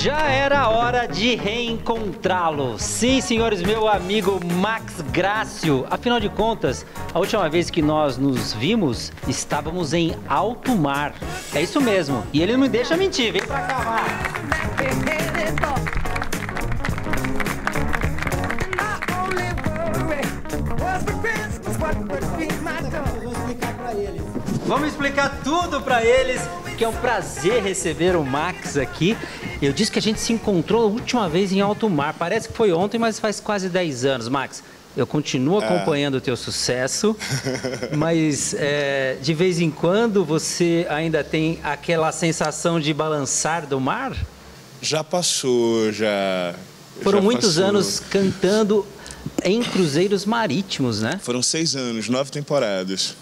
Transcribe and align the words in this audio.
Já 0.00 0.28
era 0.28 0.68
hora 0.68 1.06
de 1.06 1.36
reencontrá-lo. 1.36 2.78
Sim, 2.78 3.20
senhores, 3.20 3.62
meu 3.62 3.88
amigo 3.88 4.40
Max 4.44 5.00
Grácio. 5.12 5.86
Afinal 5.88 6.18
de 6.18 6.28
contas, 6.28 6.84
a 7.12 7.18
última 7.18 7.48
vez 7.48 7.70
que 7.70 7.80
nós 7.80 8.18
nos 8.18 8.52
vimos, 8.52 9.12
estávamos 9.28 9.94
em 9.94 10.16
alto 10.28 10.74
mar. 10.74 11.14
É 11.54 11.62
isso 11.62 11.80
mesmo. 11.80 12.24
E 12.32 12.42
ele 12.42 12.52
não 12.52 12.60
me 12.60 12.68
deixa 12.68 12.96
mentir. 12.96 13.32
Vem 13.32 13.42
pra 13.42 13.60
cá, 13.60 13.78
Max. 13.84 14.34
Vamos 24.66 24.88
explicar 24.88 25.40
tudo 25.44 25.80
pra 25.82 26.04
eles, 26.04 26.40
que 26.74 26.84
é 26.84 26.88
um 26.88 26.92
prazer 26.92 27.62
receber 27.62 28.16
o 28.16 28.24
Max 28.24 28.76
aqui. 28.76 29.16
Eu 29.62 29.72
disse 29.72 29.90
que 29.90 29.98
a 29.98 30.02
gente 30.02 30.18
se 30.20 30.32
encontrou 30.32 30.82
a 30.82 30.86
última 30.86 31.28
vez 31.28 31.52
em 31.52 31.60
alto 31.60 31.88
mar. 31.88 32.14
Parece 32.14 32.48
que 32.48 32.54
foi 32.54 32.72
ontem, 32.72 32.98
mas 32.98 33.18
faz 33.20 33.38
quase 33.38 33.68
10 33.68 34.04
anos, 34.04 34.28
Max. 34.28 34.62
Eu 34.96 35.06
continuo 35.06 35.58
acompanhando 35.58 36.16
o 36.16 36.20
teu 36.20 36.36
sucesso, 36.36 37.16
mas 37.96 38.54
é, 38.54 39.16
de 39.20 39.34
vez 39.34 39.60
em 39.60 39.70
quando 39.70 40.24
você 40.24 40.86
ainda 40.88 41.24
tem 41.24 41.58
aquela 41.64 42.12
sensação 42.12 42.78
de 42.78 42.94
balançar 42.94 43.66
do 43.66 43.80
mar? 43.80 44.16
Já 44.80 45.02
passou, 45.02 45.92
já. 45.92 46.54
Foram 47.02 47.18
já 47.18 47.24
muitos 47.24 47.54
passou. 47.54 47.64
anos 47.64 48.00
cantando 48.08 48.86
em 49.42 49.62
cruzeiros 49.62 50.24
marítimos, 50.24 51.00
né? 51.00 51.18
Foram 51.22 51.42
seis 51.42 51.74
anos, 51.74 52.08
nove 52.08 52.30
temporadas. 52.30 53.16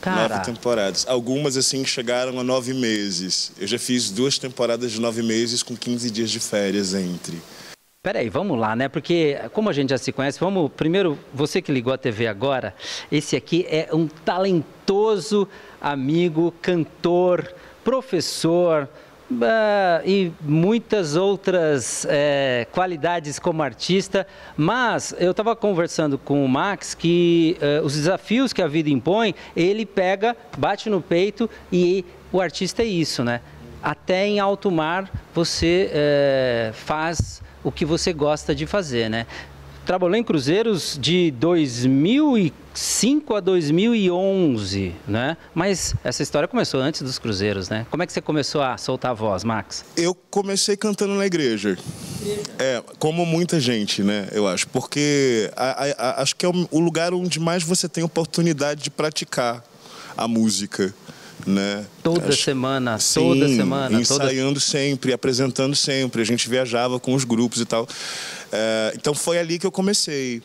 Cara, 0.00 0.36
Nove 0.36 0.44
temporadas. 0.44 1.06
Algumas, 1.08 1.56
assim, 1.56 1.84
chegaram 1.84 2.38
a 2.38 2.44
nove 2.44 2.72
meses. 2.72 3.52
Eu 3.58 3.66
já 3.66 3.78
fiz 3.78 4.10
duas 4.10 4.38
temporadas 4.38 4.92
de 4.92 5.00
nove 5.00 5.22
meses 5.22 5.62
com 5.62 5.76
15 5.76 6.10
dias 6.10 6.30
de 6.30 6.40
férias 6.40 6.94
entre. 6.94 7.40
Peraí, 8.00 8.28
vamos 8.28 8.58
lá, 8.58 8.76
né? 8.76 8.88
Porque, 8.88 9.38
como 9.52 9.68
a 9.68 9.72
gente 9.72 9.90
já 9.90 9.98
se 9.98 10.12
conhece, 10.12 10.38
vamos. 10.38 10.70
Primeiro, 10.76 11.18
você 11.34 11.60
que 11.60 11.72
ligou 11.72 11.92
a 11.92 11.98
TV 11.98 12.28
agora, 12.28 12.74
esse 13.10 13.34
aqui 13.34 13.66
é 13.68 13.88
um 13.92 14.06
talentoso 14.06 15.48
amigo, 15.80 16.54
cantor, 16.62 17.52
professor. 17.82 18.88
Ah, 19.42 20.00
e 20.06 20.32
muitas 20.40 21.14
outras 21.14 22.06
eh, 22.08 22.66
qualidades 22.72 23.38
como 23.38 23.62
artista, 23.62 24.26
mas 24.56 25.14
eu 25.18 25.32
estava 25.32 25.54
conversando 25.54 26.16
com 26.16 26.42
o 26.42 26.48
Max 26.48 26.94
que 26.94 27.56
eh, 27.60 27.80
os 27.84 27.94
desafios 27.94 28.54
que 28.54 28.62
a 28.62 28.66
vida 28.66 28.88
impõe, 28.88 29.34
ele 29.54 29.84
pega, 29.84 30.34
bate 30.56 30.88
no 30.88 31.02
peito 31.02 31.48
e 31.70 32.06
o 32.32 32.40
artista 32.40 32.82
é 32.82 32.86
isso, 32.86 33.22
né? 33.22 33.42
Até 33.82 34.26
em 34.26 34.40
alto 34.40 34.70
mar 34.70 35.10
você 35.34 35.90
eh, 35.92 36.70
faz 36.72 37.42
o 37.62 37.70
que 37.70 37.84
você 37.84 38.14
gosta 38.14 38.54
de 38.54 38.66
fazer, 38.66 39.10
né? 39.10 39.26
Trabalhou 39.88 40.16
em 40.16 40.22
cruzeiros 40.22 40.98
de 41.00 41.30
2005 41.30 43.34
a 43.34 43.40
2011, 43.40 44.92
né? 45.08 45.34
Mas 45.54 45.94
essa 46.04 46.22
história 46.22 46.46
começou 46.46 46.78
antes 46.78 47.00
dos 47.00 47.18
cruzeiros, 47.18 47.70
né? 47.70 47.86
Como 47.90 48.02
é 48.02 48.06
que 48.06 48.12
você 48.12 48.20
começou 48.20 48.60
a 48.60 48.76
soltar 48.76 49.12
a 49.12 49.14
voz, 49.14 49.44
Max? 49.44 49.86
Eu 49.96 50.14
comecei 50.14 50.76
cantando 50.76 51.14
na 51.14 51.24
igreja. 51.24 51.78
É, 52.58 52.82
como 52.98 53.24
muita 53.24 53.58
gente, 53.58 54.02
né? 54.02 54.28
Eu 54.32 54.46
acho. 54.46 54.68
Porque 54.68 55.50
a- 55.56 55.86
a- 55.86 56.10
a- 56.10 56.22
acho 56.22 56.36
que 56.36 56.44
é 56.44 56.50
o 56.50 56.80
lugar 56.80 57.14
onde 57.14 57.40
mais 57.40 57.62
você 57.62 57.88
tem 57.88 58.04
oportunidade 58.04 58.82
de 58.82 58.90
praticar 58.90 59.64
a 60.14 60.28
música, 60.28 60.94
né? 61.46 61.86
Toda 62.02 62.28
Acho- 62.28 62.42
semana, 62.42 62.98
Sim, 62.98 63.20
toda 63.20 63.48
semana, 63.48 63.88
toda... 63.88 64.00
ensaiando 64.02 64.60
sempre, 64.60 65.14
apresentando 65.14 65.74
sempre. 65.74 66.20
A 66.20 66.26
gente 66.26 66.46
viajava 66.46 67.00
com 67.00 67.14
os 67.14 67.24
grupos 67.24 67.58
e 67.62 67.64
tal. 67.64 67.88
É, 68.50 68.92
então 68.94 69.14
foi 69.14 69.38
ali 69.38 69.58
que 69.58 69.66
eu 69.66 69.72
comecei. 69.72 70.42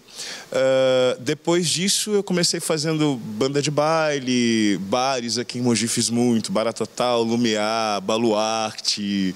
É, 0.51 1.17
depois 1.19 1.67
disso 1.67 2.11
eu 2.11 2.23
comecei 2.23 2.59
fazendo 2.59 3.15
banda 3.15 3.61
de 3.61 3.71
baile, 3.71 4.77
bares 4.77 5.37
aqui 5.37 5.59
em 5.59 5.61
Mogi 5.61 5.87
fiz 5.87 6.09
muito, 6.09 6.51
Bara 6.51 6.73
Total, 6.73 7.21
Lumiar, 7.23 8.01
Baluarte, 8.01 9.33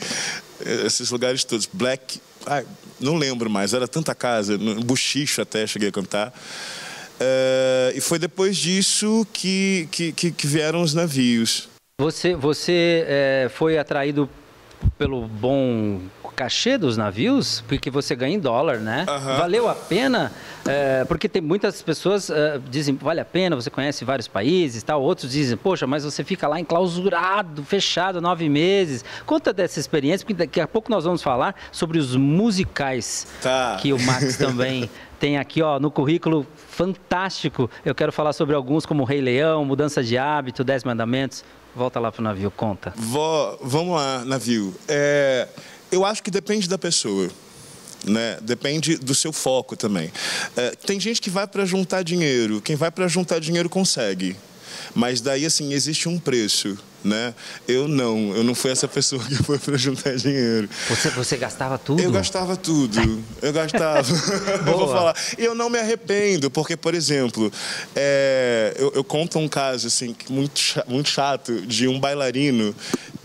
eh, 0.65 0.85
esses 0.85 1.09
lugares 1.11 1.43
todos. 1.43 1.69
Black, 1.71 2.19
ai, 2.45 2.65
não 2.99 3.15
lembro 3.15 3.49
mais, 3.49 3.73
era 3.73 3.87
tanta 3.87 4.13
casa, 4.13 4.57
Buchicho 4.57 5.41
até 5.41 5.65
cheguei 5.65 5.89
a 5.89 5.91
cantar. 5.91 6.33
É, 7.19 7.93
e 7.95 8.01
foi 8.01 8.19
depois 8.19 8.57
disso 8.57 9.25
que, 9.33 9.87
que, 9.91 10.11
que, 10.11 10.47
vieram 10.47 10.81
os 10.81 10.93
navios. 10.93 11.67
Você, 11.99 12.35
você 12.35 13.05
eh, 13.07 13.51
foi 13.55 13.77
atraído 13.77 14.29
pelo 14.97 15.27
bom 15.27 15.99
cachê 16.35 16.77
dos 16.77 16.97
navios? 16.97 17.63
Porque 17.67 17.89
você 17.89 18.15
ganha 18.15 18.35
em 18.35 18.39
dólar, 18.39 18.77
né? 18.77 19.05
Aham. 19.07 19.37
Valeu 19.37 19.67
a 19.67 19.73
pena? 19.75 20.31
Eh, 20.67 21.03
porque 21.07 21.27
tem 21.27 21.41
muitas 21.41 21.81
pessoas 21.81 22.29
eh, 22.29 22.59
dizem, 22.69 22.95
vale 22.95 23.19
a 23.19 23.25
pena, 23.25 23.55
você 23.55 23.69
conhece 23.71 24.05
vários 24.05 24.27
países 24.27 24.83
tal. 24.83 25.01
Outros 25.01 25.31
dizem, 25.31 25.57
poxa, 25.57 25.87
mas 25.87 26.03
você 26.03 26.23
fica 26.23 26.47
lá 26.47 26.59
enclausurado, 26.59 27.63
fechado, 27.63 28.21
nove 28.21 28.47
meses. 28.49 29.03
Conta 29.25 29.51
dessa 29.51 29.79
experiência, 29.79 30.25
porque 30.25 30.33
daqui 30.37 30.61
a 30.61 30.67
pouco 30.67 30.91
nós 30.91 31.05
vamos 31.05 31.23
falar 31.23 31.55
sobre 31.71 31.97
os 31.97 32.15
musicais 32.15 33.25
Tá. 33.41 33.77
que 33.81 33.93
o 33.93 33.99
Max 33.99 34.37
também 34.37 34.89
tem 35.19 35.37
aqui 35.37 35.61
ó, 35.61 35.79
no 35.79 35.89
currículo 35.89 36.45
fantástico. 36.69 37.69
Eu 37.83 37.95
quero 37.95 38.11
falar 38.11 38.33
sobre 38.33 38.55
alguns 38.55 38.85
como 38.85 39.03
Rei 39.03 39.21
Leão, 39.21 39.65
Mudança 39.65 40.03
de 40.03 40.17
Hábito, 40.17 40.63
Dez 40.63 40.83
Mandamentos. 40.83 41.43
Volta 41.75 41.99
lá 41.99 42.11
pro 42.11 42.23
navio, 42.23 42.49
conta. 42.49 42.93
Vó, 42.95 43.57
vamos 43.61 43.95
lá, 43.95 44.25
navio. 44.25 44.73
É, 44.87 45.47
eu 45.91 46.03
acho 46.03 46.23
que 46.23 46.31
depende 46.31 46.67
da 46.67 46.77
pessoa. 46.77 47.29
Né? 48.05 48.37
Depende 48.41 48.97
do 48.97 49.13
seu 49.13 49.33
foco 49.33 49.75
também. 49.75 50.11
É, 50.55 50.71
tem 50.71 50.99
gente 50.99 51.21
que 51.21 51.29
vai 51.29 51.47
para 51.47 51.65
juntar 51.65 52.03
dinheiro. 52.03 52.61
Quem 52.61 52.75
vai 52.75 52.89
para 52.89 53.07
juntar 53.07 53.39
dinheiro 53.39 53.69
consegue. 53.69 54.35
Mas 54.95 55.21
daí, 55.21 55.45
assim, 55.45 55.73
existe 55.73 56.07
um 56.07 56.19
preço. 56.19 56.77
Né? 57.03 57.33
Eu 57.67 57.87
não. 57.87 58.35
Eu 58.35 58.43
não 58.43 58.55
fui 58.55 58.71
essa 58.71 58.87
pessoa 58.87 59.23
que 59.23 59.35
foi 59.35 59.57
para 59.59 59.77
juntar 59.77 60.15
dinheiro. 60.15 60.67
Você, 60.89 61.09
você 61.11 61.37
gastava 61.37 61.77
tudo? 61.77 62.01
Eu 62.01 62.11
gastava 62.11 62.55
tudo. 62.55 63.23
Eu 63.41 63.53
gastava. 63.53 64.07
eu 64.67 64.77
vou 64.77 64.87
falar. 64.87 65.15
E 65.37 65.43
eu 65.43 65.55
não 65.55 65.69
me 65.69 65.79
arrependo, 65.79 66.49
porque, 66.49 66.75
por 66.75 66.93
exemplo, 66.93 67.51
é, 67.95 68.75
eu, 68.77 68.91
eu 68.95 69.03
conto 69.03 69.39
um 69.39 69.47
caso 69.47 69.87
assim, 69.87 70.15
muito, 70.29 70.61
muito 70.87 71.09
chato 71.09 71.61
de 71.61 71.87
um 71.87 71.99
bailarino 71.99 72.75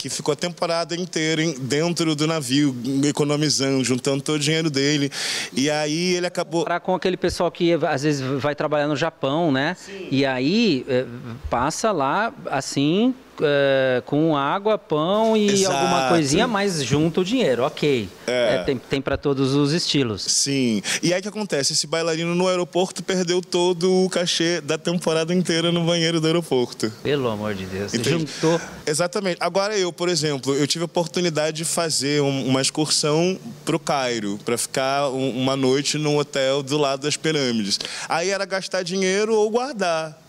que 0.03 0.09
ficou 0.09 0.33
a 0.33 0.37
temporada 0.37 0.97
inteira 0.97 1.43
dentro 1.61 2.17
do 2.17 2.27
navio, 2.27 2.77
economizando, 3.05 3.85
juntando 3.85 4.21
todo 4.21 4.35
o 4.35 4.39
dinheiro 4.39 4.69
dele. 4.69 5.11
E 5.53 5.71
aí 5.71 6.15
ele 6.15 6.27
acabou. 6.27 6.65
Para 6.65 6.81
com 6.81 6.93
aquele 6.93 7.17
pessoal 7.17 7.51
que 7.53 7.73
às 7.75 8.03
vezes 8.03 8.21
vai 8.21 8.55
trabalhar 8.55 8.89
no 8.89 8.97
Japão, 8.97 9.53
né? 9.53 9.77
E 10.11 10.27
aí 10.27 10.85
eh, 10.89 11.07
passa 11.49 11.93
lá 11.93 12.35
assim 12.47 13.15
eh, 13.41 14.03
com 14.07 14.37
água, 14.37 14.77
pão 14.77 15.37
e 15.37 15.49
Exato. 15.51 15.77
alguma 15.77 16.09
coisinha, 16.09 16.47
mas 16.47 16.83
junta 16.85 17.21
o 17.21 17.25
dinheiro, 17.25 17.63
ok. 17.65 18.09
É. 18.27 18.55
Eh, 18.57 18.65
tem 18.65 18.79
tem 18.79 19.01
para 19.01 19.17
todos 19.17 19.55
os 19.55 19.73
estilos. 19.73 20.23
Sim. 20.23 20.83
E 21.03 21.13
aí 21.15 21.21
o 21.21 21.23
que 21.23 21.29
acontece? 21.29 21.73
Esse 21.73 21.87
bailarino 21.87 22.35
no 22.35 22.47
aeroporto 22.49 23.03
perdeu 23.03 23.41
todo 23.41 24.05
o 24.05 24.11
cachê 24.11 24.61
da 24.61 24.77
temporada 24.77 25.33
inteira 25.35 25.73
no 25.73 25.85
banheiro 25.85 26.21
do 26.21 26.27
aeroporto. 26.27 26.93
Pelo 27.03 27.29
amor 27.29 27.55
de 27.55 27.65
Deus, 27.67 27.95
Entende? 27.95 28.27
juntou. 28.41 28.61
Exatamente. 28.87 29.37
Agora 29.41 29.77
eu, 29.77 29.93
por 29.93 30.09
exemplo, 30.09 30.55
eu 30.55 30.67
tive 30.67 30.83
a 30.83 30.87
oportunidade 30.87 31.57
de 31.59 31.65
fazer 31.65 32.21
um- 32.23 32.47
uma 32.49 32.61
excursão 32.61 33.39
para 33.65 33.77
o 33.77 33.79
Cairo, 33.79 34.39
para 34.45 34.59
ficar 34.59 35.09
um- 35.09 35.31
uma 35.31 35.57
noite 35.57 35.97
num 35.99 36.17
hotel 36.19 36.63
do 36.63 36.77
lado 36.77 37.03
das 37.03 37.17
pirâmides. 37.17 37.79
Aí 38.09 38.31
era 38.31 38.45
gastar 38.45 38.83
dinheiro 38.83 39.35
ou 39.35 39.51
guardar. 39.51 40.21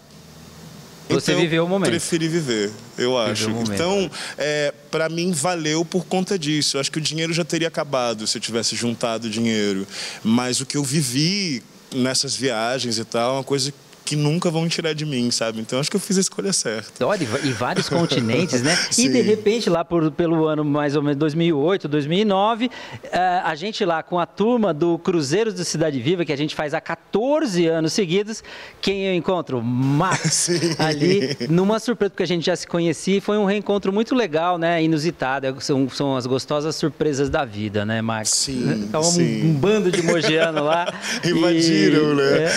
Você 1.09 1.35
viveu 1.35 1.65
o 1.65 1.69
momento. 1.69 1.89
Preferi 1.89 2.27
viver, 2.27 2.71
eu 2.97 3.17
acho. 3.17 3.49
Então, 3.49 4.09
é, 4.37 4.73
para 4.89 5.09
mim 5.09 5.31
valeu 5.31 5.83
por 5.83 6.05
conta 6.05 6.37
disso. 6.37 6.77
Eu 6.77 6.81
acho 6.81 6.91
que 6.91 6.97
o 6.97 7.01
dinheiro 7.01 7.33
já 7.33 7.43
teria 7.43 7.67
acabado 7.67 8.25
se 8.25 8.37
eu 8.37 8.41
tivesse 8.41 8.75
juntado 8.75 9.29
dinheiro. 9.29 9.87
Mas 10.23 10.61
o 10.61 10.65
que 10.65 10.77
eu 10.77 10.83
vivi 10.83 11.61
nessas 11.93 12.35
viagens 12.35 12.97
e 12.97 13.05
tal 13.05 13.35
é 13.35 13.37
uma 13.37 13.43
coisa 13.43 13.73
que 14.05 14.15
nunca 14.15 14.49
vão 14.51 14.67
tirar 14.67 14.93
de 14.93 15.05
mim, 15.05 15.31
sabe? 15.31 15.61
Então 15.61 15.79
acho 15.79 15.89
que 15.89 15.95
eu 15.95 15.99
fiz 16.01 16.17
a 16.17 16.21
escolha 16.21 16.51
certa. 16.51 17.05
Olha, 17.05 17.23
e 17.43 17.51
vários 17.51 17.87
continentes, 17.89 18.61
né? 18.61 18.77
E 18.97 19.07
de 19.09 19.21
repente, 19.21 19.69
lá 19.69 19.83
por- 19.85 20.11
pelo 20.11 20.45
ano 20.45 20.63
mais 20.63 20.95
ou 20.95 21.01
menos 21.01 21.17
2008, 21.17 21.87
2009, 21.87 22.69
eh, 23.11 23.41
a 23.43 23.55
gente 23.55 23.83
lá 23.85 24.03
com 24.03 24.19
a 24.19 24.25
turma 24.25 24.73
do 24.73 24.97
Cruzeiros 24.99 25.53
do 25.53 25.63
Cidade 25.63 25.99
Viva, 26.01 26.25
que 26.25 26.33
a 26.33 26.37
gente 26.37 26.53
faz 26.55 26.73
há 26.73 26.81
14 26.81 27.65
anos 27.67 27.93
seguidos, 27.93 28.43
quem 28.81 29.05
eu 29.07 29.13
encontro? 29.15 29.61
Max, 29.61 30.31
Sim. 30.51 30.75
ali, 30.79 31.35
numa 31.49 31.79
surpresa, 31.79 32.09
porque 32.11 32.23
a 32.23 32.27
gente 32.27 32.45
já 32.45 32.55
se 32.55 32.67
conhecia, 32.67 33.21
foi 33.21 33.37
um 33.37 33.45
reencontro 33.45 33.91
muito 33.93 34.13
legal, 34.15 34.57
né? 34.57 34.83
Inusitado, 34.83 35.47
É, 35.47 35.53
são, 35.59 35.89
são 35.89 36.15
as 36.17 36.25
gostosas 36.25 36.75
surpresas 36.75 37.29
da 37.29 37.45
vida, 37.45 37.85
né, 37.85 38.01
Max? 38.01 38.29
Sim, 38.29 38.89
Tava 38.91 39.05
um, 39.05 39.11
sim. 39.11 39.43
um 39.45 39.53
bando 39.53 39.91
de 39.91 40.01
mogiano 40.01 40.63
lá. 40.63 40.93
Invadiram, 41.23 42.11
E, 42.13 42.15
né? 42.15 42.37
é. 42.43 42.53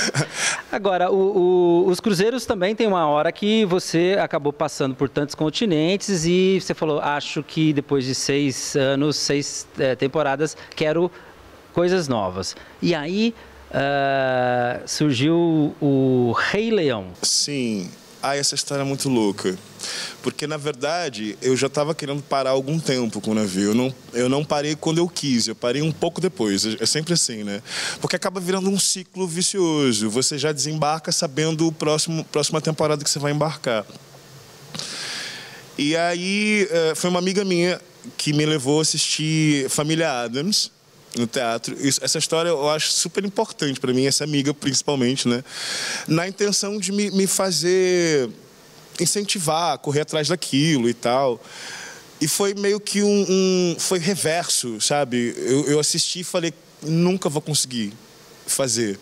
Agora, 0.73 1.11
o, 1.11 1.36
o, 1.37 1.85
os 1.87 2.01
cruzeiros 2.01 2.47
também 2.47 2.75
tem 2.75 2.87
uma 2.87 3.07
hora 3.07 3.31
que 3.31 3.67
você 3.67 4.17
acabou 4.19 4.55
passando 4.55 4.95
por 4.95 5.07
tantos 5.07 5.35
continentes 5.35 6.25
e 6.25 6.59
você 6.59 6.73
falou, 6.73 6.99
acho 6.99 7.43
que 7.43 7.75
depois 7.75 8.07
de 8.07 8.15
seis 8.15 8.75
anos, 8.75 9.17
seis 9.17 9.69
é, 9.79 9.95
temporadas, 9.95 10.57
quero 10.75 11.13
coisas 11.75 12.09
novas. 12.09 12.57
E 12.81 12.95
aí 12.95 13.35
uh, 13.71 14.89
surgiu 14.89 15.75
o 15.79 16.33
Rei 16.35 16.71
Leão. 16.71 17.09
Sim. 17.21 17.91
Ah, 18.29 18.37
essa 18.37 18.57
história 18.57 18.83
é 18.83 18.85
muito 18.85 19.09
louca. 19.09 19.57
Porque, 20.21 20.49
na 20.49 20.57
verdade, 20.57 21.39
eu 21.41 21.57
já 21.57 21.69
estava 21.69 21.95
querendo 21.95 22.21
parar 22.21 22.51
algum 22.51 22.77
tempo 22.81 23.21
com 23.21 23.31
o 23.31 23.35
navio. 23.35 23.71
Eu 23.71 23.75
não, 23.75 23.95
eu 24.13 24.29
não 24.29 24.45
parei 24.45 24.75
quando 24.75 24.99
eu 24.99 25.09
quis, 25.09 25.47
eu 25.47 25.55
parei 25.55 25.81
um 25.81 25.93
pouco 25.93 26.21
depois. 26.21 26.65
É 26.81 26.87
sempre 26.87 27.15
assim, 27.15 27.45
né? 27.45 27.63
Porque 28.01 28.17
acaba 28.17 28.41
virando 28.41 28.69
um 28.69 28.81
ciclo 28.81 29.29
vicioso. 29.29 30.11
Você 30.11 30.39
já 30.39 30.51
desembarca 30.51 31.13
sabendo 31.13 31.69
o 31.69 31.73
próximo 31.73 32.25
próxima 32.25 32.61
temporada 32.61 33.05
que 33.05 33.09
você 33.09 33.21
vai 33.21 33.31
embarcar. 33.31 33.87
E 35.79 35.95
aí, 35.97 36.67
eh, 36.69 36.95
foi 36.97 37.09
uma 37.11 37.21
amiga 37.21 37.45
minha 37.45 37.81
que 38.17 38.33
me 38.33 38.45
levou 38.45 38.81
a 38.81 38.83
assistir 38.83 39.71
Família 39.71 40.23
Adams 40.23 40.73
no 41.17 41.27
teatro. 41.27 41.77
Isso, 41.79 42.03
essa 42.03 42.19
história 42.19 42.49
eu 42.49 42.69
acho 42.69 42.93
super 42.93 43.25
importante 43.25 43.81
para 43.81 43.93
mim, 43.93 44.07
essa 44.07 44.25
amiga 44.25 44.53
principalmente, 44.53 45.27
né? 45.27 45.43
Na 46.07 46.29
intenção 46.29 46.79
de 46.79 46.93
me, 46.93 47.11
me 47.11 47.27
fazer 47.27 48.31
incentivar, 49.01 49.79
correr 49.79 50.03
atrás 50.03 50.29
daquilo 50.29 50.89
e 50.89 50.95
tal. 50.95 51.43
E 52.21 52.27
foi 52.27 52.55
meio 52.55 52.81
que 52.81 53.03
um, 53.03 53.27
um 53.29 53.77
foi 53.79 53.99
reverso, 53.99 54.81
sabe? 54.81 55.35
Eu, 55.37 55.67
eu 55.69 55.81
assisti 55.81 56.21
e 56.21 56.25
falei, 56.25 56.53
nunca 56.83 57.29
vou 57.29 57.43
conseguir 57.43 57.93
fazer. 58.47 58.99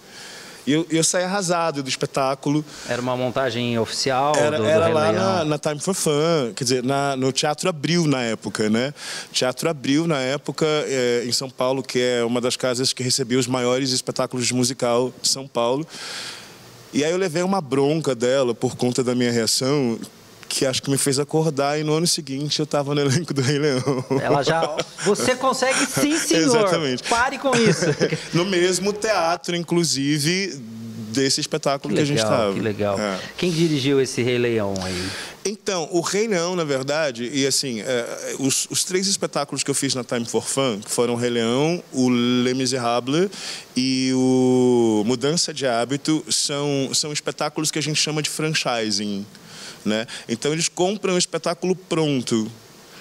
E 0.67 0.73
eu, 0.73 0.87
eu 0.91 1.05
saí 1.05 1.25
arrasado 1.25 1.83
do 1.83 1.89
espetáculo. 1.89 2.65
Era 2.89 3.01
uma 3.01 3.17
montagem 3.17 3.79
oficial? 3.79 4.35
Era, 4.37 4.59
do, 4.59 4.65
era 4.65 4.89
do 4.89 4.95
lá 4.95 5.13
na, 5.13 5.45
na, 5.45 5.59
Time 5.59 5.79
for 5.79 5.95
Fun, 5.95 6.53
quer 6.55 6.65
dizer, 6.65 6.83
na, 6.83 7.17
no 7.17 7.31
Teatro 7.33 7.69
Abril 7.69 8.07
na 8.07 8.23
época, 8.23 8.71
né? 8.71 8.95
Teatro 9.33 9.69
Abril 9.69 10.07
na 10.07 10.21
época 10.21 10.67
é, 10.67 11.25
em 11.27 11.33
São 11.33 11.51
Paulo, 11.51 11.83
que 11.83 12.01
é 12.01 12.25
uma 12.25 12.41
das 12.41 12.57
casas 12.57 12.93
que 12.93 13.03
recebia 13.03 13.39
os 13.39 13.47
maiores 13.47 13.91
espetáculos 13.91 14.47
de 14.47 14.55
musical 14.55 15.13
de 15.21 15.29
São 15.29 15.47
Paulo. 15.47 15.87
E 16.93 17.05
aí 17.05 17.11
eu 17.11 17.19
levei 17.19 17.43
uma 17.43 17.61
bronca 17.61 18.15
dela 18.15 18.55
por 18.55 18.77
conta 18.77 19.03
da 19.03 19.15
minha 19.15 19.33
reação, 19.33 19.99
que 20.55 20.65
acho 20.65 20.81
que 20.81 20.89
me 20.89 20.97
fez 20.97 21.19
acordar 21.19 21.81
e 21.81 21.83
no 21.83 21.93
ano 21.95 22.07
seguinte 22.07 22.61
eu 22.61 22.65
estava 22.65 22.95
no 22.95 23.01
elenco 23.01 23.35
do 23.35 23.43
Rei 23.43 23.59
Leão. 23.59 24.05
Ela 24.23 24.41
já. 24.45 24.77
Você 25.05 25.35
consegue 25.35 25.85
sim, 25.85 26.17
senhor. 26.17 26.45
Exatamente. 26.45 27.03
Pare 27.03 27.39
com 27.39 27.57
isso. 27.57 27.87
no 28.33 28.45
mesmo 28.45 28.93
teatro, 28.93 29.57
inclusive, 29.57 30.55
desse 31.13 31.41
espetáculo 31.41 31.93
que, 31.93 31.97
que 31.97 32.03
a 32.03 32.07
gente 32.07 32.19
estava. 32.19 32.55
Que 32.55 32.61
legal. 32.61 32.97
É. 33.01 33.19
Quem 33.37 33.51
dirigiu 33.51 34.01
esse 34.01 34.23
Rei 34.23 34.39
Leão 34.39 34.75
aí? 34.81 35.09
Então, 35.45 35.89
o 35.91 36.01
Rei 36.01 36.29
Leão, 36.29 36.55
na 36.55 36.65
verdade, 36.65 37.29
e 37.35 37.45
assim, 37.45 37.81
é, 37.81 38.37
os, 38.39 38.69
os, 38.71 38.85
três 38.85 39.09
espetáculos 39.09 39.65
que 39.65 39.71
eu 39.71 39.75
fiz 39.75 39.93
na 39.93 40.05
Time 40.05 40.25
for 40.25 40.47
Fun, 40.47 40.79
que 40.79 40.91
foram 40.91 41.15
o 41.15 41.17
Rei 41.17 41.31
Leão, 41.31 41.83
o 41.93 42.09
Les 42.09 42.57
Miserables 42.57 43.29
e 43.77 44.13
o 44.15 45.03
Mudança 45.05 45.53
de 45.53 45.67
Hábito, 45.67 46.25
são, 46.31 46.91
são 46.95 47.13
espetáculos 47.13 47.73
que 47.73 47.79
a 47.79 47.83
gente 47.83 48.01
chama 48.01 48.23
de 48.23 48.31
franchising. 48.31 49.27
Né? 49.85 50.07
Então 50.29 50.53
eles 50.53 50.69
compram 50.69 51.15
o 51.15 51.19
espetáculo 51.19 51.77
pronto. 51.77 52.51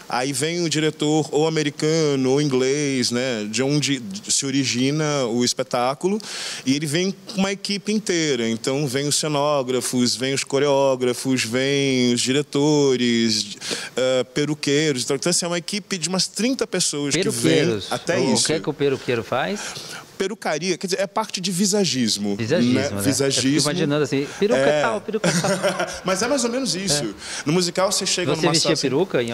Aí 0.08 0.32
vem 0.34 0.62
o 0.62 0.70
diretor 0.70 1.28
ou 1.32 1.48
americano 1.48 2.32
ou 2.32 2.42
inglês, 2.42 3.10
né, 3.10 3.48
de 3.50 3.64
onde 3.64 4.02
se 4.30 4.46
origina 4.46 5.26
o 5.26 5.44
espetáculo, 5.44 6.20
e 6.66 6.76
ele 6.76 6.86
vem 6.86 7.12
com 7.12 7.40
uma 7.40 7.52
equipe 7.52 7.92
inteira. 7.92 8.48
Então 8.48 8.86
vem 8.86 9.08
os 9.08 9.16
cenógrafos, 9.16 10.16
vem 10.16 10.34
os 10.34 10.44
coreógrafos, 10.44 11.44
vem 11.44 12.14
os 12.14 12.22
diretores, 12.22 13.56
uh, 13.56 14.26
peruqueiros. 14.34 15.04
Então 15.04 15.18
assim, 15.26 15.46
é 15.46 15.48
uma 15.48 15.58
equipe 15.58 15.98
de 15.98 16.10
umas 16.10 16.28
30 16.28 16.68
pessoas 16.68 17.16
que 17.16 17.30
vem 17.30 17.82
até 17.90 18.20
o, 18.20 18.34
isso. 18.34 18.44
O 18.44 18.46
que, 18.48 18.54
é 18.54 18.60
que 18.60 18.70
o 18.70 18.74
peruqueiro 18.74 19.24
faz? 19.24 19.74
Perucaria, 20.18 20.78
quer 20.78 20.88
dizer, 20.88 21.00
é 21.00 21.08
parte 21.08 21.42
de 21.42 21.52
visagismo. 21.52 22.36
Visagismo, 22.36 22.74
né? 22.74 22.90
né? 22.90 23.02
Visagismo. 23.02 23.72
Imaginando 23.72 24.04
assim, 24.04 24.28
peruca 24.40 24.60
é... 24.60 24.82
tal, 24.82 25.02
peruca 25.02 25.30
tal. 25.32 25.52
Mas 26.06 26.22
é 26.22 26.28
mais 26.28 26.44
ou 26.44 26.52
menos 26.52 26.76
isso. 26.76 27.04
É. 27.04 27.14
No 27.46 27.54
musical 27.54 27.92
você 27.92 28.06
chega 28.06 28.36
você 28.36 28.42
numa 28.42 28.54
vestia 28.54 28.78
peruca 28.78 29.22
em, 29.22 29.34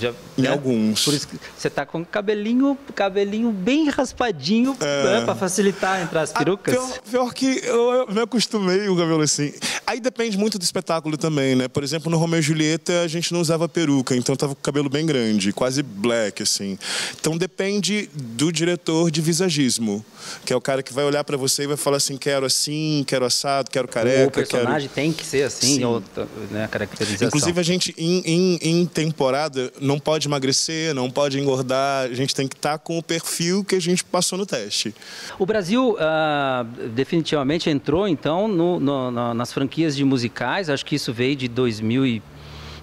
já, 0.00 0.12
em 0.36 0.42
né? 0.42 0.48
alguns. 0.48 1.04
Por 1.04 1.14
isso 1.14 1.28
que 1.28 1.38
você 1.56 1.70
tá 1.70 1.86
com 1.86 2.04
cabelinho, 2.04 2.76
cabelinho 2.94 3.50
bem 3.50 3.88
raspadinho 3.88 4.76
é... 4.80 5.04
né, 5.04 5.24
para 5.24 5.34
facilitar 5.34 6.02
entre 6.02 6.18
as 6.18 6.32
perucas. 6.32 6.74
Pior, 6.74 7.00
pior, 7.10 7.34
que 7.34 7.60
eu, 7.64 7.92
eu 7.92 8.14
me 8.14 8.20
acostumei 8.20 8.88
o 8.88 8.96
cabelo 8.96 9.22
assim. 9.22 9.52
Aí 9.86 10.00
depende 10.00 10.36
muito 10.36 10.58
do 10.58 10.62
espetáculo 10.62 11.16
também, 11.16 11.54
né? 11.54 11.68
Por 11.68 11.82
exemplo, 11.82 12.10
no 12.10 12.16
Romeu 12.16 12.40
e 12.40 12.42
Julieta 12.42 13.02
a 13.02 13.08
gente 13.08 13.32
não 13.32 13.40
usava 13.40 13.68
peruca, 13.68 14.16
então 14.16 14.36
tava 14.36 14.54
com 14.54 14.60
o 14.60 14.62
cabelo 14.62 14.88
bem 14.88 15.06
grande, 15.06 15.52
quase 15.52 15.82
black 15.82 16.42
assim. 16.42 16.78
Então 17.18 17.36
depende 17.36 18.08
do 18.12 18.52
diretor 18.52 19.10
de 19.10 19.20
visagismo, 19.20 20.04
que 20.44 20.52
é 20.52 20.56
o 20.56 20.60
cara 20.60 20.82
que 20.82 20.92
vai 20.92 21.04
olhar 21.04 21.24
para 21.24 21.36
você 21.36 21.64
e 21.64 21.66
vai 21.66 21.76
falar 21.76 21.98
assim: 21.98 22.16
quero 22.16 22.46
assim, 22.46 23.04
quero 23.06 23.24
assado, 23.24 23.70
quero 23.70 23.88
careca. 23.88 24.28
O 24.28 24.30
personagem 24.30 24.88
quero... 24.88 24.94
tem 24.94 25.12
que 25.12 25.24
ser 25.24 25.44
assim, 25.44 25.84
ou, 25.84 26.02
né, 26.50 26.64
a 26.64 26.68
caracterização. 26.68 27.28
Inclusive, 27.28 27.60
a 27.60 27.62
gente, 27.62 27.94
em, 27.96 28.22
em, 28.24 28.58
em, 28.62 28.86
temporada, 28.86 29.72
não 29.80 29.98
pode 29.98 30.26
emagrecer, 30.28 30.94
não 30.94 31.10
pode 31.10 31.38
engordar, 31.38 32.04
a 32.04 32.14
gente 32.14 32.34
tem 32.34 32.46
que 32.46 32.56
estar 32.56 32.72
tá 32.72 32.78
com 32.78 32.98
o 32.98 33.02
perfil 33.02 33.64
que 33.64 33.74
a 33.74 33.80
gente 33.80 34.04
passou 34.04 34.38
no 34.38 34.46
teste. 34.46 34.94
O 35.38 35.46
Brasil 35.46 35.92
uh, 35.92 36.88
definitivamente 36.88 37.70
entrou, 37.70 38.08
então, 38.08 38.48
no, 38.48 38.80
no, 38.80 39.34
nas 39.34 39.52
franquias 39.52 39.96
de 39.96 40.04
musicais, 40.04 40.70
acho 40.70 40.84
que 40.84 40.94
isso 40.94 41.12
veio 41.12 41.36
de 41.36 41.48
2000 41.48 42.06
e 42.06 42.22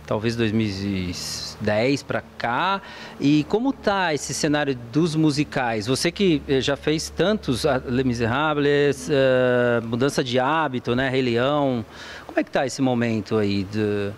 talvez 0.06 0.36
2010 1.63 2.04
para 2.04 2.21
cá. 2.38 2.81
E 3.19 3.45
como 3.50 3.71
tá 3.74 4.13
esse 4.13 4.33
cenário 4.33 4.75
dos 4.92 5.15
musicais? 5.15 5.88
Você 5.88 6.12
que 6.12 6.42
eh, 6.48 6.62
já 6.62 6.75
fez 6.75 7.10
tantos 7.10 7.65
ah, 7.65 7.81
Les 7.86 8.06
Miserables, 8.06 9.10
uh, 9.10 9.86
Mudança 9.88 10.24
de 10.24 10.39
Hábito, 10.39 10.95
né, 10.95 11.10
Rei 11.10 11.21
Leão. 11.21 11.86
Como 12.27 12.39
é 12.39 12.44
que 12.44 12.51
tá 12.51 12.65
esse 12.65 12.81
momento 12.81 13.38
aí 13.38 13.63
de, 13.63 14.12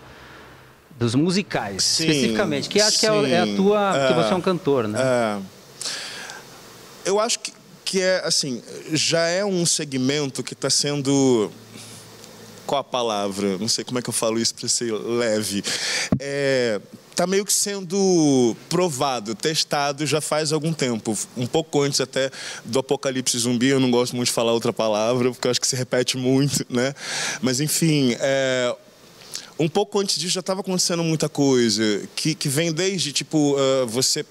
dos 0.98 1.16
musicais, 1.16 1.84
sim, 1.84 2.08
especificamente? 2.08 2.70
Que 2.70 2.82
acho 2.82 2.98
sim, 2.98 3.08
que 3.08 3.14
é, 3.26 3.32
é, 3.32 3.42
a 3.42 3.56
tua, 3.56 3.94
porque 3.94 4.14
você 4.14 4.34
é 4.34 4.36
um 4.36 4.42
cantor, 4.42 4.88
né? 4.88 5.00
É, 5.02 5.40
eu 7.06 7.20
acho 7.20 7.40
que, 7.40 7.54
que 7.84 8.02
é 8.02 8.22
assim, 8.26 8.62
já 8.92 9.28
é 9.28 9.46
um 9.46 9.66
segmento 9.66 10.42
que 10.42 10.54
está 10.54 10.70
sendo 10.70 11.52
qual 12.66 12.82
a 12.82 12.84
palavra? 12.84 13.58
Não 13.58 13.68
sei 13.68 13.84
como 13.84 14.00
é 14.00 14.02
que 14.02 14.10
eu 14.10 14.14
falo 14.14 14.40
isso 14.40 14.56
para 14.56 14.68
ser 14.68 14.92
leve. 14.92 15.64
É, 16.20 16.82
está 17.16 17.26
meio 17.26 17.46
que 17.46 17.54
sendo 17.54 18.56
provado, 18.70 19.34
testado 19.34 20.06
já 20.06 20.20
faz 20.20 20.52
algum 20.52 20.74
tempo, 20.74 21.18
um 21.38 21.48
pouco 21.48 21.82
antes 21.82 22.02
até 22.02 22.30
do 22.66 22.80
apocalipse 22.80 23.38
zumbi. 23.40 23.68
Eu 23.68 23.80
não 23.80 23.90
gosto 23.90 24.16
muito 24.16 24.28
de 24.28 24.34
falar 24.34 24.52
outra 24.52 24.74
palavra 24.74 25.32
porque 25.32 25.48
eu 25.48 25.52
acho 25.52 25.62
que 25.62 25.68
se 25.68 25.76
repete 25.76 26.18
muito, 26.18 26.66
né? 26.70 26.94
Mas 27.42 27.62
enfim, 27.62 28.16
é, 28.20 28.76
um 29.58 29.70
pouco 29.70 30.00
antes 30.00 30.18
disso 30.18 30.34
já 30.34 30.42
estava 30.42 30.60
acontecendo 30.60 31.04
muita 31.04 31.30
coisa 31.30 32.08
que, 32.16 32.36
que 32.36 32.50
vem 32.50 32.74
desde 32.74 33.14
tipo 33.14 33.56
uh, 33.56 33.88
você 33.88 34.26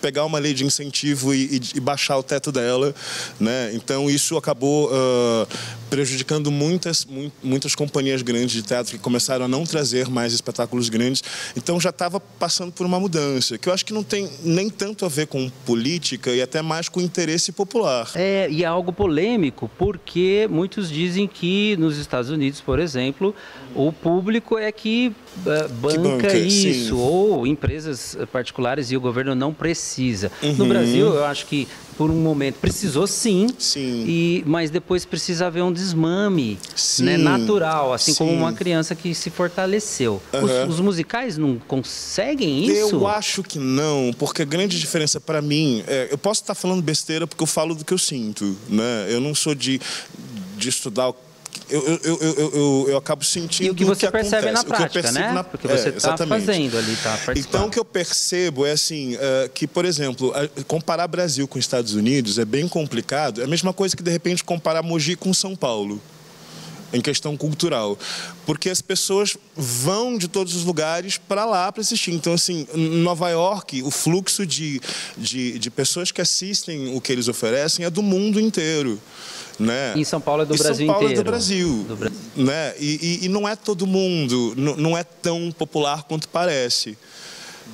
pegar 0.00 0.24
uma 0.24 0.38
lei 0.38 0.54
de 0.54 0.64
incentivo 0.64 1.34
e, 1.34 1.56
e, 1.56 1.60
e, 1.76 1.80
baixar 1.80 2.18
o 2.18 2.22
teto 2.22 2.50
dela, 2.50 2.94
né? 3.38 3.70
Então 3.74 4.10
isso 4.10 4.36
acabou 4.36 4.88
uh, 4.88 5.46
prejudicando 5.90 6.50
muitas 6.50 7.06
muitas 7.42 7.74
companhias 7.74 8.22
grandes 8.22 8.50
de 8.52 8.62
teatro 8.62 8.92
que 8.92 8.98
começaram 8.98 9.44
a 9.44 9.48
não 9.48 9.64
trazer 9.64 10.08
mais 10.08 10.32
espetáculos 10.32 10.88
grandes. 10.88 11.22
Então 11.56 11.80
já 11.80 11.90
estava 11.90 12.18
passando 12.18 12.72
por 12.72 12.86
uma 12.86 12.98
mudança 12.98 13.58
que 13.58 13.68
eu 13.68 13.72
acho 13.72 13.84
que 13.84 13.92
não 13.92 14.02
tem 14.02 14.28
nem 14.42 14.70
tanto 14.70 15.04
a 15.04 15.08
ver 15.08 15.26
com 15.26 15.50
política 15.64 16.30
e 16.30 16.42
até 16.42 16.62
mais 16.62 16.88
com 16.88 17.00
interesse 17.00 17.52
popular. 17.52 18.10
É 18.14 18.48
e 18.50 18.64
é 18.64 18.66
algo 18.66 18.92
polêmico 18.92 19.70
porque 19.78 20.48
muitos 20.50 20.90
dizem 20.90 21.26
que 21.26 21.76
nos 21.76 21.98
Estados 21.98 22.30
Unidos, 22.30 22.60
por 22.60 22.78
exemplo, 22.78 23.34
o 23.74 23.92
público 23.92 24.58
é 24.58 24.72
que 24.72 25.12
uh, 25.38 25.68
banca, 25.74 25.94
que 25.94 25.98
banca, 25.98 26.38
isso 26.38 26.86
sim. 26.86 26.92
ou 26.92 27.46
empresas 27.46 28.16
particulares 28.32 28.90
e 28.90 28.96
o 28.96 29.00
governo 29.00 29.34
não 29.34 29.52
precisa 29.52 29.73
precisa. 29.74 30.30
Uhum. 30.40 30.54
No 30.54 30.66
Brasil, 30.66 31.06
eu 31.12 31.24
acho 31.24 31.46
que 31.46 31.66
por 31.98 32.10
um 32.10 32.16
momento 32.16 32.56
precisou 32.56 33.06
sim, 33.06 33.48
sim. 33.58 34.04
E, 34.06 34.44
mas 34.46 34.70
depois 34.70 35.04
precisa 35.04 35.46
haver 35.46 35.62
um 35.62 35.72
desmame 35.72 36.58
né, 37.00 37.16
natural, 37.16 37.92
assim 37.92 38.12
sim. 38.12 38.18
como 38.18 38.32
uma 38.32 38.52
criança 38.52 38.94
que 38.94 39.14
se 39.14 39.30
fortaleceu. 39.30 40.20
Uhum. 40.32 40.44
Os, 40.44 40.74
os, 40.74 40.80
musicais 40.80 41.36
não 41.36 41.58
conseguem 41.68 42.64
isso? 42.64 42.96
Eu 42.96 43.06
acho 43.06 43.42
que 43.42 43.58
não, 43.58 44.12
porque 44.18 44.42
a 44.42 44.44
grande 44.44 44.78
diferença 44.78 45.20
para 45.20 45.42
mim, 45.42 45.84
é, 45.86 46.08
eu 46.10 46.18
posso 46.18 46.40
estar 46.40 46.54
falando 46.54 46.82
besteira 46.82 47.26
porque 47.26 47.42
eu 47.42 47.46
falo 47.46 47.74
do 47.74 47.84
que 47.84 47.92
eu 47.92 47.98
sinto, 47.98 48.56
né? 48.68 49.06
Eu 49.08 49.20
não 49.20 49.34
sou 49.34 49.54
de, 49.54 49.80
de 50.56 50.68
estudar 50.68 51.08
o 51.08 51.16
eu, 51.74 52.00
eu, 52.04 52.18
eu, 52.20 52.50
eu, 52.54 52.86
eu 52.90 52.96
acabo 52.96 53.24
sentindo 53.24 53.66
e 53.66 53.70
o 53.70 53.74
que 53.74 53.84
você 53.84 54.06
que 54.06 54.12
percebe 54.12 54.48
acontece. 54.48 54.68
na 54.68 54.76
prática, 54.76 55.12
né? 55.12 55.32
Na... 55.32 55.44
Porque 55.44 55.66
você 55.66 55.88
está 55.88 56.14
é, 56.14 56.26
fazendo 56.26 56.78
ali, 56.78 56.96
participando. 56.96 57.36
Então, 57.36 57.66
o 57.66 57.70
que 57.70 57.78
eu 57.78 57.84
percebo 57.84 58.64
é 58.64 58.72
assim, 58.72 59.14
uh, 59.14 59.48
que, 59.52 59.66
por 59.66 59.84
exemplo, 59.84 60.32
comparar 60.68 61.08
Brasil 61.08 61.48
com 61.48 61.58
Estados 61.58 61.94
Unidos 61.94 62.38
é 62.38 62.44
bem 62.44 62.68
complicado. 62.68 63.40
É 63.40 63.44
a 63.44 63.48
mesma 63.48 63.72
coisa 63.72 63.96
que, 63.96 64.02
de 64.02 64.10
repente, 64.10 64.44
comparar 64.44 64.82
Mogi 64.82 65.16
com 65.16 65.34
São 65.34 65.56
Paulo. 65.56 66.00
Em 66.94 67.00
questão 67.00 67.36
cultural, 67.36 67.98
porque 68.46 68.70
as 68.70 68.80
pessoas 68.80 69.36
vão 69.56 70.16
de 70.16 70.28
todos 70.28 70.54
os 70.54 70.64
lugares 70.64 71.18
para 71.18 71.44
lá 71.44 71.70
para 71.70 71.80
assistir. 71.80 72.12
Então, 72.12 72.32
assim, 72.32 72.66
em 72.72 73.02
Nova 73.02 73.28
York, 73.30 73.82
o 73.82 73.90
fluxo 73.90 74.46
de, 74.46 74.80
de, 75.18 75.58
de 75.58 75.70
pessoas 75.70 76.12
que 76.12 76.20
assistem 76.20 76.94
o 76.96 77.00
que 77.00 77.12
eles 77.12 77.26
oferecem 77.28 77.84
é 77.84 77.90
do 77.90 78.02
mundo 78.02 78.40
inteiro. 78.40 79.00
Né? 79.58 79.94
Em 79.96 80.04
São 80.04 80.20
Paulo 80.20 80.42
é 80.42 80.46
do 80.46 80.54
e 80.54 80.58
Brasil 80.58 80.86
São 80.86 80.94
Paulo 80.94 81.08
inteiro. 81.08 81.20
é 81.20 81.24
do 81.24 81.30
Brasil. 81.30 81.84
Do 81.88 81.96
Brasil. 81.96 82.18
Né? 82.36 82.74
E, 82.78 83.20
e, 83.22 83.26
e 83.26 83.28
não 83.28 83.48
é 83.48 83.54
todo 83.54 83.86
mundo, 83.86 84.54
não, 84.56 84.76
não 84.76 84.98
é 84.98 85.04
tão 85.04 85.52
popular 85.52 86.04
quanto 86.04 86.28
parece. 86.28 86.96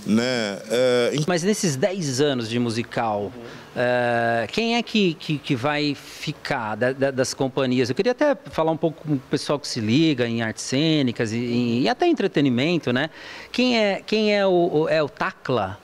Né? 0.07 0.59
É, 0.71 1.13
Mas 1.27 1.43
nesses 1.43 1.77
10 1.77 2.21
anos 2.21 2.49
de 2.49 2.59
musical, 2.59 3.33
eh, 3.77 4.47
quem 4.51 4.77
é 4.77 4.83
que, 4.83 5.15
que, 5.15 5.39
que 5.39 5.55
vai 5.55 5.95
ficar 5.95 6.75
da- 6.77 6.93
da- 6.93 7.11
das 7.11 7.33
companhias? 7.35 7.89
Eu 7.89 7.95
queria 7.95 8.13
até 8.13 8.35
falar 8.51 8.73
um 8.73 8.77
pouco 8.77 9.07
com 9.07 9.15
o 9.15 9.19
pessoal 9.19 9.59
que 9.59 9.69
se 9.69 9.81
liga 9.81 10.27
em 10.27 10.43
artes 10.43 10.63
cênicas 10.65 11.33
e, 11.33 11.81
e 11.83 11.89
até 11.89 12.07
entretenimento, 12.07 12.93
né? 12.93 13.11
Quem 13.53 13.79
é, 13.79 14.03
quem 14.05 14.35
é, 14.35 14.47
o, 14.47 14.51
o- 14.83 14.89
é 14.89 15.03
o 15.03 15.09
Tacla? 15.09 15.79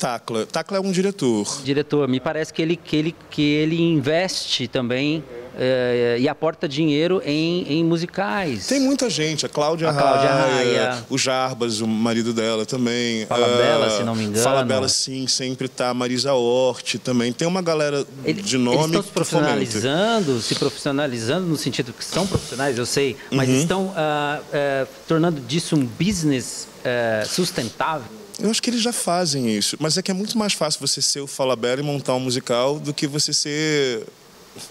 Tacla. 0.00 0.46
Tacla 0.46 0.78
é 0.78 0.80
um 0.80 0.90
diretor. 0.90 1.60
diretor, 1.62 2.08
me 2.08 2.18
parece 2.18 2.52
que 2.52 2.62
ele, 2.62 2.74
que 2.76 2.96
ele, 2.96 3.14
que 3.30 3.42
ele 3.42 3.80
investe 3.82 4.66
também 4.66 5.22
eh, 5.58 6.16
e 6.20 6.26
aporta 6.28 6.66
dinheiro 6.66 7.20
em, 7.24 7.64
em 7.70 7.84
musicais. 7.84 8.66
Tem 8.66 8.80
muita 8.80 9.10
gente, 9.10 9.44
a 9.44 9.48
Cláudia, 9.48 9.90
A 9.90 9.92
Cláudia 9.94 10.30
Raia, 10.30 10.90
Raia. 10.92 11.04
o 11.10 11.18
Jarbas, 11.18 11.80
o 11.82 11.86
marido 11.86 12.32
dela 12.32 12.64
também. 12.64 13.26
Fala 13.26 13.46
ah, 13.46 13.56
Bela, 13.58 13.90
se 13.98 14.02
não 14.02 14.14
me 14.14 14.24
engano. 14.24 14.42
Fala 14.42 14.64
Bela, 14.64 14.88
sim, 14.88 15.26
sempre 15.26 15.68
tá. 15.68 15.92
Marisa 15.92 16.32
Hort 16.32 16.94
também. 17.00 17.30
Tem 17.32 17.46
uma 17.46 17.60
galera 17.60 18.06
Ele- 18.24 18.40
de 18.40 18.56
eles 18.56 18.64
nome 18.64 18.76
estão 18.96 19.02
se 19.02 19.08
fomenta. 19.08 19.12
profissionalizando, 19.12 20.40
se 20.40 20.54
profissionalizando 20.54 21.46
no 21.46 21.56
sentido 21.58 21.92
que 21.92 22.04
são 22.04 22.26
profissionais, 22.26 22.78
eu 22.78 22.86
sei, 22.86 23.16
mas 23.30 23.48
Uhum. 23.48 23.56
estão 23.60 23.92
ah, 23.94 24.40
eh, 24.52 24.86
tornando 25.06 25.40
disso 25.42 25.76
um 25.76 25.84
business 25.84 26.66
eh, 26.84 27.22
sustentável. 27.28 28.19
Eu 28.42 28.50
acho 28.50 28.62
que 28.62 28.70
eles 28.70 28.80
já 28.82 28.92
fazem 28.92 29.54
isso, 29.56 29.76
mas 29.80 29.96
é 29.98 30.02
que 30.02 30.10
é 30.10 30.14
muito 30.14 30.36
mais 30.38 30.52
fácil 30.52 30.80
você 30.80 31.00
ser 31.02 31.20
o 31.20 31.26
Fala 31.26 31.54
Bela 31.56 31.80
e 31.80 31.84
montar 31.84 32.14
um 32.14 32.20
musical 32.20 32.78
do 32.78 32.92
que 32.94 33.06
você 33.06 33.32
ser 33.32 34.06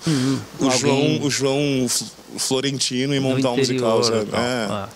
o, 0.05 0.09
Uhum. 0.09 0.39
Alguém- 0.61 0.77
João, 0.77 1.21
o 1.27 1.31
João 1.31 1.87
Florentino 2.37 3.13
e 3.15 3.19
montar 3.19 3.51
um 3.51 3.57
musical. 3.57 4.03
sabe? 4.03 4.29
É. 4.33 4.67
Ah, 4.69 4.89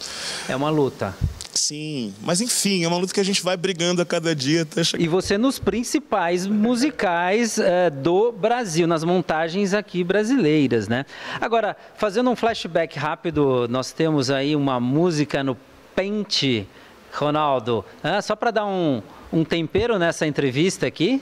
é 0.50 0.56
uma 0.56 0.70
luta. 0.70 1.16
Sim, 1.54 2.14
mas 2.22 2.42
enfim, 2.42 2.84
é 2.84 2.88
uma 2.88 2.98
luta 2.98 3.14
que 3.14 3.20
a 3.20 3.24
gente 3.24 3.42
vai 3.44 3.56
brigando 3.56 4.02
a 4.02 4.06
cada 4.06 4.36
dia 4.36 4.64
até 4.64 4.84
chegar. 4.84 5.04
E 5.04 5.08
você 5.08 5.38
nos 5.38 5.60
principais 5.60 6.48
musicais 6.48 7.60
eh, 7.60 7.90
do 7.92 8.32
Brasil, 8.32 8.88
nas 8.88 9.04
montagens 9.04 9.74
aqui 9.74 10.04
brasileiras, 10.04 10.88
né? 10.88 11.06
Agora, 11.40 11.78
fazendo 11.96 12.30
um 12.30 12.36
flashback 12.36 12.98
rápido, 12.98 13.68
nós 13.70 13.92
temos 13.92 14.30
aí 14.32 14.56
uma 14.56 14.80
música 14.80 15.44
no 15.44 15.56
Pente, 15.96 16.68
Ronaldo. 17.14 17.86
Ah, 18.04 18.22
só 18.22 18.36
para 18.36 18.52
dar 18.52 18.66
um, 18.66 19.02
um 19.32 19.44
tempero 19.44 19.98
nessa 20.00 20.26
entrevista 20.26 20.88
aqui. 20.88 21.22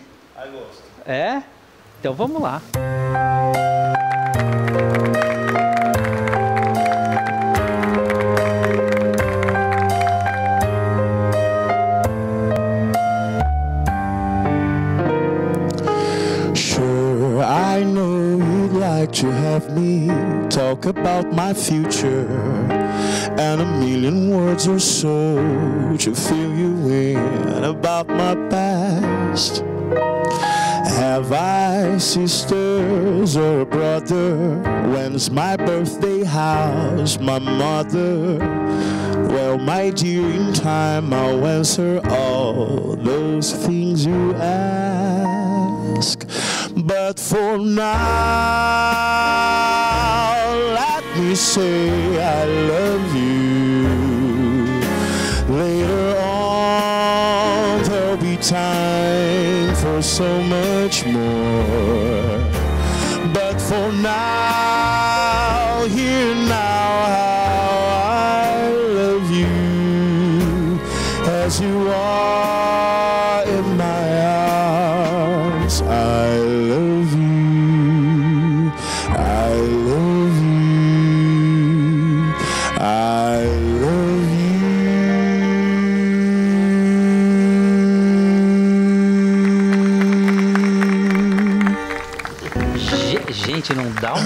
É? 1.05 1.41
Então 2.00 2.13
vamos 2.13 2.41
lá. 2.41 2.62
Sure, 16.55 17.41
I 17.43 17.83
know 17.83 18.38
you'd 18.38 18.74
like 18.74 19.12
to 19.13 19.27
have 19.27 19.69
me 19.71 20.07
talk 20.50 20.86
about 20.86 21.31
my 21.33 21.53
future 21.53 22.80
and 23.41 23.60
a 23.60 23.65
million 23.65 24.29
words 24.29 24.67
or 24.67 24.79
so 24.79 25.36
to 25.98 26.13
fill 26.13 26.53
you 26.53 26.74
in 26.89 27.63
about 27.63 28.07
my 28.07 28.36
past. 28.50 29.63
Have 31.01 31.31
I 31.31 31.98
sisters 31.98 33.36
or 33.36 33.62
a 33.62 33.65
brother? 33.65 34.62
When's 34.91 35.31
my 35.31 35.57
birthday? 35.57 36.24
How's 36.24 37.17
my 37.19 37.39
mother? 37.39 38.38
Well, 39.33 39.57
my 39.57 39.89
dear, 39.89 40.29
in 40.29 40.53
time 40.53 41.12
I'll 41.12 41.43
answer 41.48 42.00
all 42.10 42.95
those 42.95 43.53
things 43.65 44.05
you 44.05 44.36
ask. 44.36 46.17
But 46.75 47.19
for 47.19 47.57
now, 47.57 47.91
let 50.79 51.03
me 51.17 51.33
say 51.36 51.89
I 52.24 52.45
love 52.45 52.80
so 60.21 60.39
much 60.43 60.61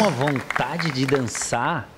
uma 0.05 0.11
vontade 0.11 0.91
de 0.91 1.05
dançar? 1.05 1.89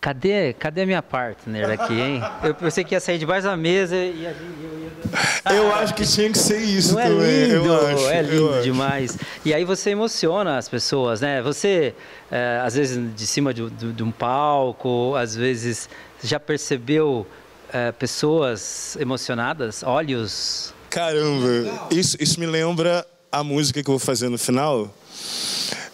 Cadê, 0.00 0.52
cadê 0.52 0.82
a 0.82 0.86
minha 0.86 1.02
partner 1.02 1.70
aqui, 1.70 2.00
hein? 2.00 2.22
Eu 2.42 2.54
pensei 2.54 2.84
que 2.84 2.94
ia 2.94 3.00
sair 3.00 3.18
debaixo 3.18 3.46
da 3.48 3.56
mesa 3.56 3.96
e 3.96 4.26
a 4.26 4.30
gente- 4.32 4.42
eu 4.62 4.78
ia 4.78 4.90
dançar. 5.04 5.54
Eu 5.54 5.74
acho 5.74 5.92
que 5.94 6.06
tinha 6.06 6.30
que 6.30 6.38
ser 6.38 6.58
isso 6.62 6.94
Não 6.94 7.00
é 7.00 7.08
também. 7.08 7.44
lindo, 7.46 7.66
eu 7.66 7.86
acho, 7.96 8.08
é 8.08 8.22
lindo 8.22 8.54
acho. 8.54 8.62
demais. 8.62 9.18
E 9.44 9.52
aí 9.52 9.64
você 9.64 9.90
emociona 9.90 10.56
as 10.56 10.68
pessoas, 10.68 11.20
né? 11.20 11.42
Você, 11.42 11.94
é, 12.30 12.62
às 12.64 12.74
vezes, 12.74 13.12
de 13.14 13.26
cima 13.26 13.52
de, 13.52 13.68
de- 13.70 13.92
de 13.92 14.02
um 14.04 14.12
palco, 14.12 15.14
às 15.16 15.34
vezes, 15.34 15.88
já 16.22 16.38
percebeu 16.40 17.26
é, 17.72 17.92
pessoas 17.92 18.96
emocionadas, 19.00 19.82
olhos? 19.82 20.72
Caramba, 20.88 21.86
isso, 21.90 22.16
isso 22.18 22.38
me 22.40 22.46
lembra 22.46 23.04
a 23.30 23.44
música 23.44 23.82
que 23.82 23.90
eu 23.90 23.92
vou 23.92 23.98
fazer 23.98 24.28
no 24.30 24.38
final 24.38 24.88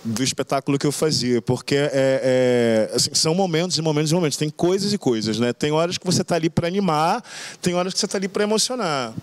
do 0.04 0.22
espetáculo 0.22 0.78
que 0.78 0.86
eu 0.86 0.92
fazia, 0.92 1.40
porque 1.40 1.74
é, 1.74 1.90
é, 1.92 2.90
assim, 2.94 3.10
são 3.14 3.34
momentos 3.34 3.78
e 3.78 3.82
momentos 3.82 4.10
e 4.10 4.14
momentos, 4.14 4.36
tem 4.36 4.50
coisas 4.50 4.92
e 4.92 4.98
coisas, 4.98 5.38
né? 5.38 5.52
Tem 5.52 5.72
horas 5.72 5.96
que 5.96 6.04
você 6.04 6.20
está 6.20 6.34
ali 6.34 6.50
para 6.50 6.68
animar, 6.68 7.24
tem 7.62 7.74
horas 7.74 7.94
que 7.94 7.98
você 7.98 8.04
está 8.04 8.18
ali 8.18 8.28
para 8.28 8.44
emocionar. 8.44 9.14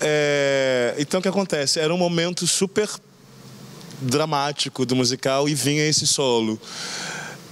É, 0.00 0.94
então 0.98 1.20
o 1.20 1.22
que 1.22 1.28
acontece? 1.28 1.78
Era 1.78 1.94
um 1.94 1.98
momento 1.98 2.46
super 2.46 2.88
dramático 4.02 4.84
do 4.84 4.96
musical 4.96 5.48
e 5.48 5.54
vinha 5.54 5.86
esse 5.86 6.06
solo. 6.06 6.60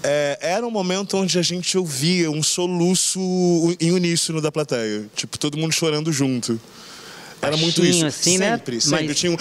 É, 0.02 0.38
era 0.40 0.66
um 0.66 0.70
momento 0.70 1.16
onde 1.16 1.38
a 1.38 1.42
gente 1.42 1.78
ouvia 1.78 2.30
um 2.30 2.42
soluço 2.42 3.18
em 3.80 3.92
uníssono 3.92 4.40
da 4.40 4.50
plateia, 4.52 5.06
tipo 5.14 5.38
todo 5.38 5.56
mundo 5.56 5.72
chorando 5.72 6.12
junto. 6.12 6.60
Era 7.40 7.56
muito 7.56 7.84
isso. 7.84 8.04
assim, 8.06 8.38
né? 8.38 8.52
sempre, 8.52 8.80
sempre 8.80 9.06
Mas- 9.06 9.16
tinha 9.18 9.32
um, 9.32 9.36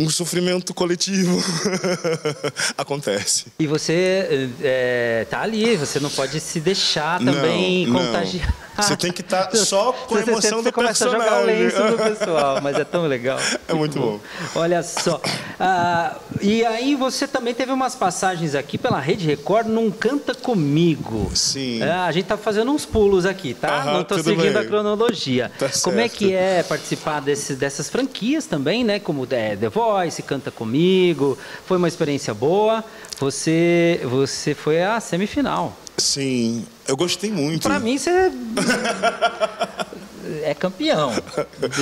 um 0.00 0.08
sofrimento 0.08 0.72
coletivo. 0.72 1.42
Acontece. 2.76 3.46
E 3.58 3.66
você 3.66 4.50
é, 4.62 5.26
tá 5.28 5.42
ali, 5.42 5.76
você 5.76 6.00
não 6.00 6.10
pode 6.10 6.40
se 6.40 6.58
deixar 6.58 7.18
também 7.18 7.86
Não, 7.86 8.02
não. 8.02 8.12
Você 8.82 8.96
tem 8.96 9.12
que 9.12 9.20
estar 9.22 9.50
só 9.56 9.92
com 9.92 10.14
a 10.16 10.20
emoção 10.20 10.62
do 10.62 10.72
começa 10.72 11.06
a 11.08 11.10
jogar 11.10 11.42
o 11.42 11.44
lenço 11.46 11.76
personagem. 11.76 11.96
do 11.96 12.02
pessoal, 12.18 12.60
mas 12.62 12.76
é 12.78 12.84
tão 12.84 13.06
legal. 13.06 13.38
É 13.68 13.74
muito 13.74 13.98
bom. 14.00 14.18
Olha 14.56 14.82
só. 14.82 15.20
Ah, 15.58 16.16
e 16.40 16.64
aí 16.64 16.96
você 16.96 17.28
também 17.28 17.54
teve 17.54 17.70
umas 17.70 17.94
passagens 17.94 18.54
aqui 18.56 18.76
pela 18.76 18.98
Rede 18.98 19.24
Record 19.26 19.68
num 19.68 19.90
Canta 19.92 20.34
Comigo. 20.34 21.30
Sim. 21.34 21.80
É, 21.82 21.92
a 21.92 22.10
gente 22.10 22.24
tá 22.26 22.36
fazendo 22.36 22.72
uns 22.72 22.84
pulos 22.84 23.24
aqui, 23.26 23.54
tá? 23.54 23.68
Aham, 23.82 23.92
Não 23.92 24.04
tô 24.04 24.16
seguindo 24.16 24.42
bem. 24.54 24.56
a 24.56 24.64
cronologia. 24.64 25.52
Tá 25.58 25.68
Como 25.84 25.98
é 26.00 26.08
certo. 26.08 26.16
que 26.18 26.34
é 26.34 26.62
participar 26.64 27.20
desse- 27.20 27.54
dessas 27.54 27.88
franquias 27.88 28.46
também, 28.46 28.82
né? 28.82 28.98
Como 28.98 29.26
é, 29.30 29.54
The 29.54 29.68
Voice, 29.68 30.20
Canta 30.22 30.50
Comigo. 30.50 31.38
Foi 31.66 31.76
uma 31.76 31.86
experiência 31.88 32.34
boa. 32.34 32.82
Você, 33.20 34.00
você 34.04 34.54
foi 34.54 34.82
à 34.82 34.98
semifinal. 34.98 35.76
Sim, 35.96 36.64
eu 36.90 36.96
gostei 36.96 37.30
muito. 37.30 37.62
Pra 37.62 37.78
mim, 37.78 37.96
você. 37.96 38.10
é 40.42 40.52
campeão. 40.54 41.10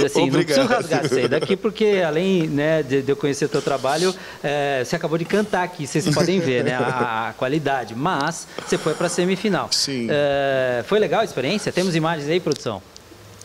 Assim, 0.05 0.31
não 0.31 0.43
preciso 0.43 0.67
rasgar 0.67 1.07
isso 1.07 1.15
aí 1.15 1.27
daqui, 1.29 1.57
porque 1.57 2.03
além 2.07 2.47
né, 2.47 2.83
de, 2.83 3.01
de 3.01 3.11
eu 3.11 3.17
conhecer 3.17 3.47
o 3.47 3.49
teu 3.49 3.63
trabalho, 3.63 4.15
é, 4.43 4.85
você 4.85 4.95
acabou 4.95 5.17
de 5.17 5.25
cantar 5.25 5.63
aqui, 5.63 5.87
vocês 5.87 6.07
podem 6.11 6.41
ver 6.41 6.63
né, 6.63 6.75
a, 6.75 7.31
a 7.31 7.33
qualidade. 7.33 7.95
Mas 7.95 8.47
você 8.67 8.77
foi 8.77 8.93
para 8.93 9.07
a 9.07 9.11
semifinal. 9.11 9.69
Sim. 9.73 10.09
É, 10.11 10.85
foi 10.87 10.99
legal 10.99 11.23
a 11.23 11.25
experiência? 11.25 11.73
Temos 11.73 11.97
imagens 11.97 12.29
aí, 12.29 12.39
produção? 12.39 12.83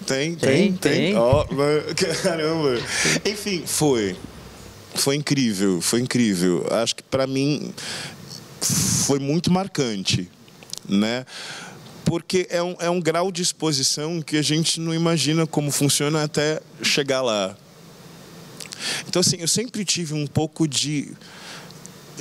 Tem, 0.06 0.36
tem, 0.36 0.74
tem. 0.74 1.14
tem. 1.14 1.18
Oh, 1.18 1.46
caramba. 2.22 2.78
Enfim, 3.24 3.64
foi. 3.66 4.18
Foi 4.96 5.16
incrível, 5.16 5.80
foi 5.82 6.02
incrível. 6.02 6.68
Acho 6.70 6.98
que 6.98 7.04
para 7.04 7.26
mim 7.26 7.74
foi 8.62 9.18
muito 9.20 9.50
marcante, 9.50 10.30
né? 10.88 11.26
Porque 12.06 12.48
é 12.50 12.62
um, 12.62 12.76
é 12.80 12.90
um 12.90 13.02
grau 13.02 13.32
de 13.32 13.42
exposição 13.42 14.22
que 14.22 14.38
a 14.38 14.42
gente 14.42 14.80
não 14.80 14.94
imagina 14.94 15.48
como 15.48 15.72
funciona 15.72 16.24
até 16.24 16.62
chegar 16.82 17.22
lá. 17.22 17.56
Então, 19.08 19.20
assim, 19.22 19.38
eu 19.40 19.48
sempre 19.48 19.86
tive 19.86 20.14
um 20.14 20.28
pouco 20.28 20.68
de 20.68 21.14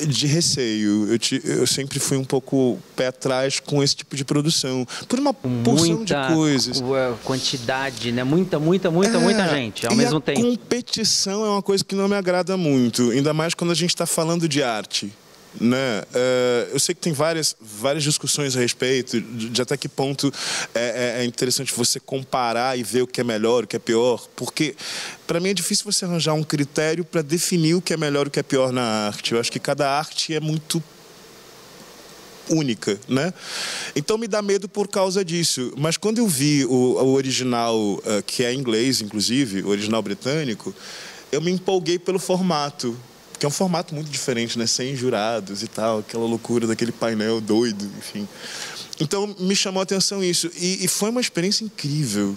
de 0.06 0.26
receio. 0.26 1.06
Eu, 1.10 1.18
te, 1.18 1.40
eu, 1.44 1.66
sempre 1.66 1.98
fui 1.98 2.16
um 2.16 2.24
pouco 2.24 2.78
pé 2.96 3.08
atrás 3.08 3.60
com 3.60 3.82
esse 3.82 3.96
tipo 3.96 4.16
de 4.16 4.24
produção. 4.24 4.86
Por 5.08 5.18
uma 5.18 5.34
porção 5.34 5.96
muita 5.96 6.28
de 6.28 6.34
coisas. 6.34 6.82
quantidade, 7.24 8.12
né? 8.12 8.24
Muita, 8.24 8.58
muita, 8.58 8.90
muita, 8.90 9.18
é, 9.18 9.20
muita 9.20 9.48
gente 9.48 9.86
ao 9.86 9.94
mesmo 9.94 10.20
tempo. 10.20 10.40
competição 10.40 11.44
é 11.44 11.50
uma 11.50 11.62
coisa 11.62 11.84
que 11.84 11.94
não 11.94 12.08
me 12.08 12.16
agrada 12.16 12.56
muito. 12.56 13.10
Ainda 13.10 13.34
mais 13.34 13.54
quando 13.54 13.70
a 13.70 13.74
gente 13.74 13.90
está 13.90 14.06
falando 14.06 14.48
de 14.48 14.62
arte. 14.62 15.12
Né? 15.60 16.00
Uh, 16.00 16.70
eu 16.72 16.80
sei 16.80 16.94
que 16.94 17.00
tem 17.00 17.12
várias, 17.12 17.54
várias 17.60 18.02
discussões 18.02 18.56
a 18.56 18.60
respeito 18.60 19.20
de, 19.20 19.50
de 19.50 19.62
até 19.62 19.76
que 19.76 19.88
ponto 19.88 20.32
é, 20.74 21.18
é, 21.18 21.22
é, 21.22 21.24
interessante 21.24 21.72
você 21.74 22.00
comparar 22.00 22.78
e 22.78 22.82
ver 22.82 23.02
o 23.02 23.06
que 23.06 23.20
é 23.20 23.24
melhor, 23.24 23.64
o 23.64 23.66
que 23.66 23.76
é 23.76 23.78
pior, 23.78 24.26
porque 24.34 24.74
para 25.26 25.40
mim 25.40 25.50
é 25.50 25.54
difícil 25.54 25.84
você 25.84 26.04
arranjar 26.04 26.32
um 26.32 26.42
critério 26.42 27.04
para 27.04 27.20
definir 27.20 27.74
o 27.74 27.82
que 27.82 27.92
é 27.92 27.96
melhor 27.96 28.26
e 28.26 28.28
o 28.28 28.30
que 28.30 28.40
é 28.40 28.42
pior 28.42 28.72
na 28.72 29.06
arte. 29.06 29.32
Eu 29.32 29.40
acho 29.40 29.52
que 29.52 29.60
cada 29.60 29.90
arte 29.90 30.34
é 30.34 30.40
muito 30.40 30.82
única, 32.48 32.98
né? 33.08 33.32
Então 33.94 34.18
me 34.18 34.26
dá 34.26 34.42
medo 34.42 34.68
por 34.68 34.88
causa 34.88 35.24
disso. 35.24 35.72
Mas 35.76 35.96
quando 35.96 36.18
eu 36.18 36.26
vi 36.26 36.64
o, 36.64 36.70
o 36.70 37.12
original, 37.14 37.76
uh, 37.76 38.22
que 38.26 38.44
é 38.44 38.52
inglês, 38.52 39.00
inclusive, 39.00 39.62
o 39.62 39.68
original 39.68 40.02
britânico, 40.02 40.74
eu 41.30 41.40
me 41.40 41.50
empolguei 41.50 41.98
pelo 41.98 42.18
formato 42.18 42.96
que 43.42 43.46
é 43.46 43.48
um 43.48 43.50
formato 43.50 43.92
muito 43.92 44.08
diferente, 44.08 44.56
né? 44.56 44.68
Sem 44.68 44.94
jurados 44.94 45.64
e 45.64 45.66
tal, 45.66 45.98
aquela 45.98 46.24
loucura 46.24 46.64
daquele 46.64 46.92
painel 46.92 47.40
doido, 47.40 47.90
enfim. 47.98 48.28
Então 49.00 49.34
me 49.36 49.56
chamou 49.56 49.80
a 49.80 49.82
atenção 49.82 50.22
isso 50.22 50.48
e, 50.56 50.84
e 50.84 50.86
foi 50.86 51.10
uma 51.10 51.20
experiência 51.20 51.64
incrível, 51.64 52.36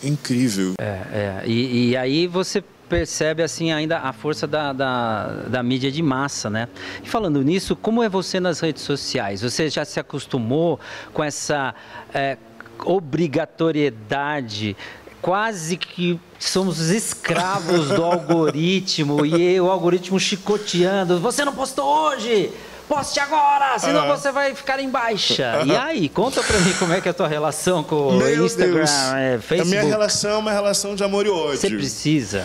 incrível. 0.00 0.74
É, 0.80 0.84
é. 0.84 1.42
E, 1.44 1.88
e 1.88 1.96
aí 1.96 2.28
você 2.28 2.62
percebe 2.88 3.42
assim 3.42 3.72
ainda 3.72 3.98
a 3.98 4.12
força 4.12 4.46
da, 4.46 4.72
da, 4.72 5.26
da, 5.48 5.60
mídia 5.60 5.90
de 5.90 6.04
massa, 6.04 6.48
né? 6.48 6.68
E 7.02 7.08
falando 7.08 7.42
nisso, 7.42 7.74
como 7.74 8.00
é 8.00 8.08
você 8.08 8.38
nas 8.38 8.60
redes 8.60 8.84
sociais? 8.84 9.42
Você 9.42 9.68
já 9.68 9.84
se 9.84 9.98
acostumou 9.98 10.78
com 11.12 11.24
essa 11.24 11.74
é, 12.14 12.38
obrigatoriedade 12.84 14.76
quase 15.22 15.76
que 15.76 16.18
somos 16.38 16.90
escravos 16.90 17.88
do 17.88 18.02
algoritmo 18.02 19.24
e 19.24 19.58
o 19.60 19.70
algoritmo 19.70 20.18
chicoteando. 20.18 21.20
Você 21.20 21.44
não 21.44 21.54
postou 21.54 21.86
hoje? 21.86 22.50
Poste 22.88 23.20
agora, 23.20 23.78
senão 23.78 24.02
uhum. 24.02 24.16
você 24.16 24.32
vai 24.32 24.54
ficar 24.54 24.80
em 24.80 24.90
baixa. 24.90 25.60
Uhum. 25.60 25.66
E 25.68 25.76
aí, 25.76 26.08
conta 26.08 26.42
pra 26.42 26.58
mim 26.58 26.72
como 26.74 26.92
é 26.92 27.00
que 27.00 27.08
é 27.08 27.12
a 27.12 27.14
tua 27.14 27.28
relação 27.28 27.84
com 27.84 28.18
o 28.18 28.44
Instagram, 28.44 28.84
é, 29.16 29.38
Facebook. 29.38 29.60
A 29.60 29.64
minha 29.64 29.82
relação 29.82 30.30
é 30.32 30.36
uma 30.36 30.52
relação 30.52 30.94
de 30.96 31.04
amor 31.04 31.24
e 31.24 31.30
ódio. 31.30 31.58
Você 31.58 31.70
precisa. 31.70 32.44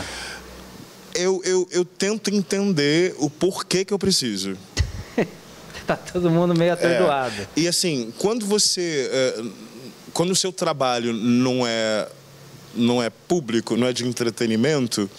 Eu, 1.16 1.42
eu, 1.44 1.68
eu 1.72 1.84
tento 1.84 2.30
entender 2.30 3.16
o 3.18 3.30
porquê 3.30 3.84
que 3.84 3.92
eu 3.92 3.98
preciso. 3.98 4.56
tá 5.88 5.96
todo 5.98 6.30
mundo 6.30 6.56
meio 6.56 6.74
atordoado. 6.74 7.42
É, 7.42 7.48
e 7.60 7.68
assim, 7.68 8.14
quando 8.20 8.46
você. 8.46 9.10
É, 9.12 9.44
quando 10.14 10.32
o 10.32 10.36
seu 10.36 10.52
trabalho 10.52 11.12
não 11.14 11.66
é 11.66 12.08
não 12.78 13.02
é 13.02 13.10
público, 13.10 13.76
não 13.76 13.88
é 13.88 13.94
de 13.94 14.06
entretenimento, 14.06 15.10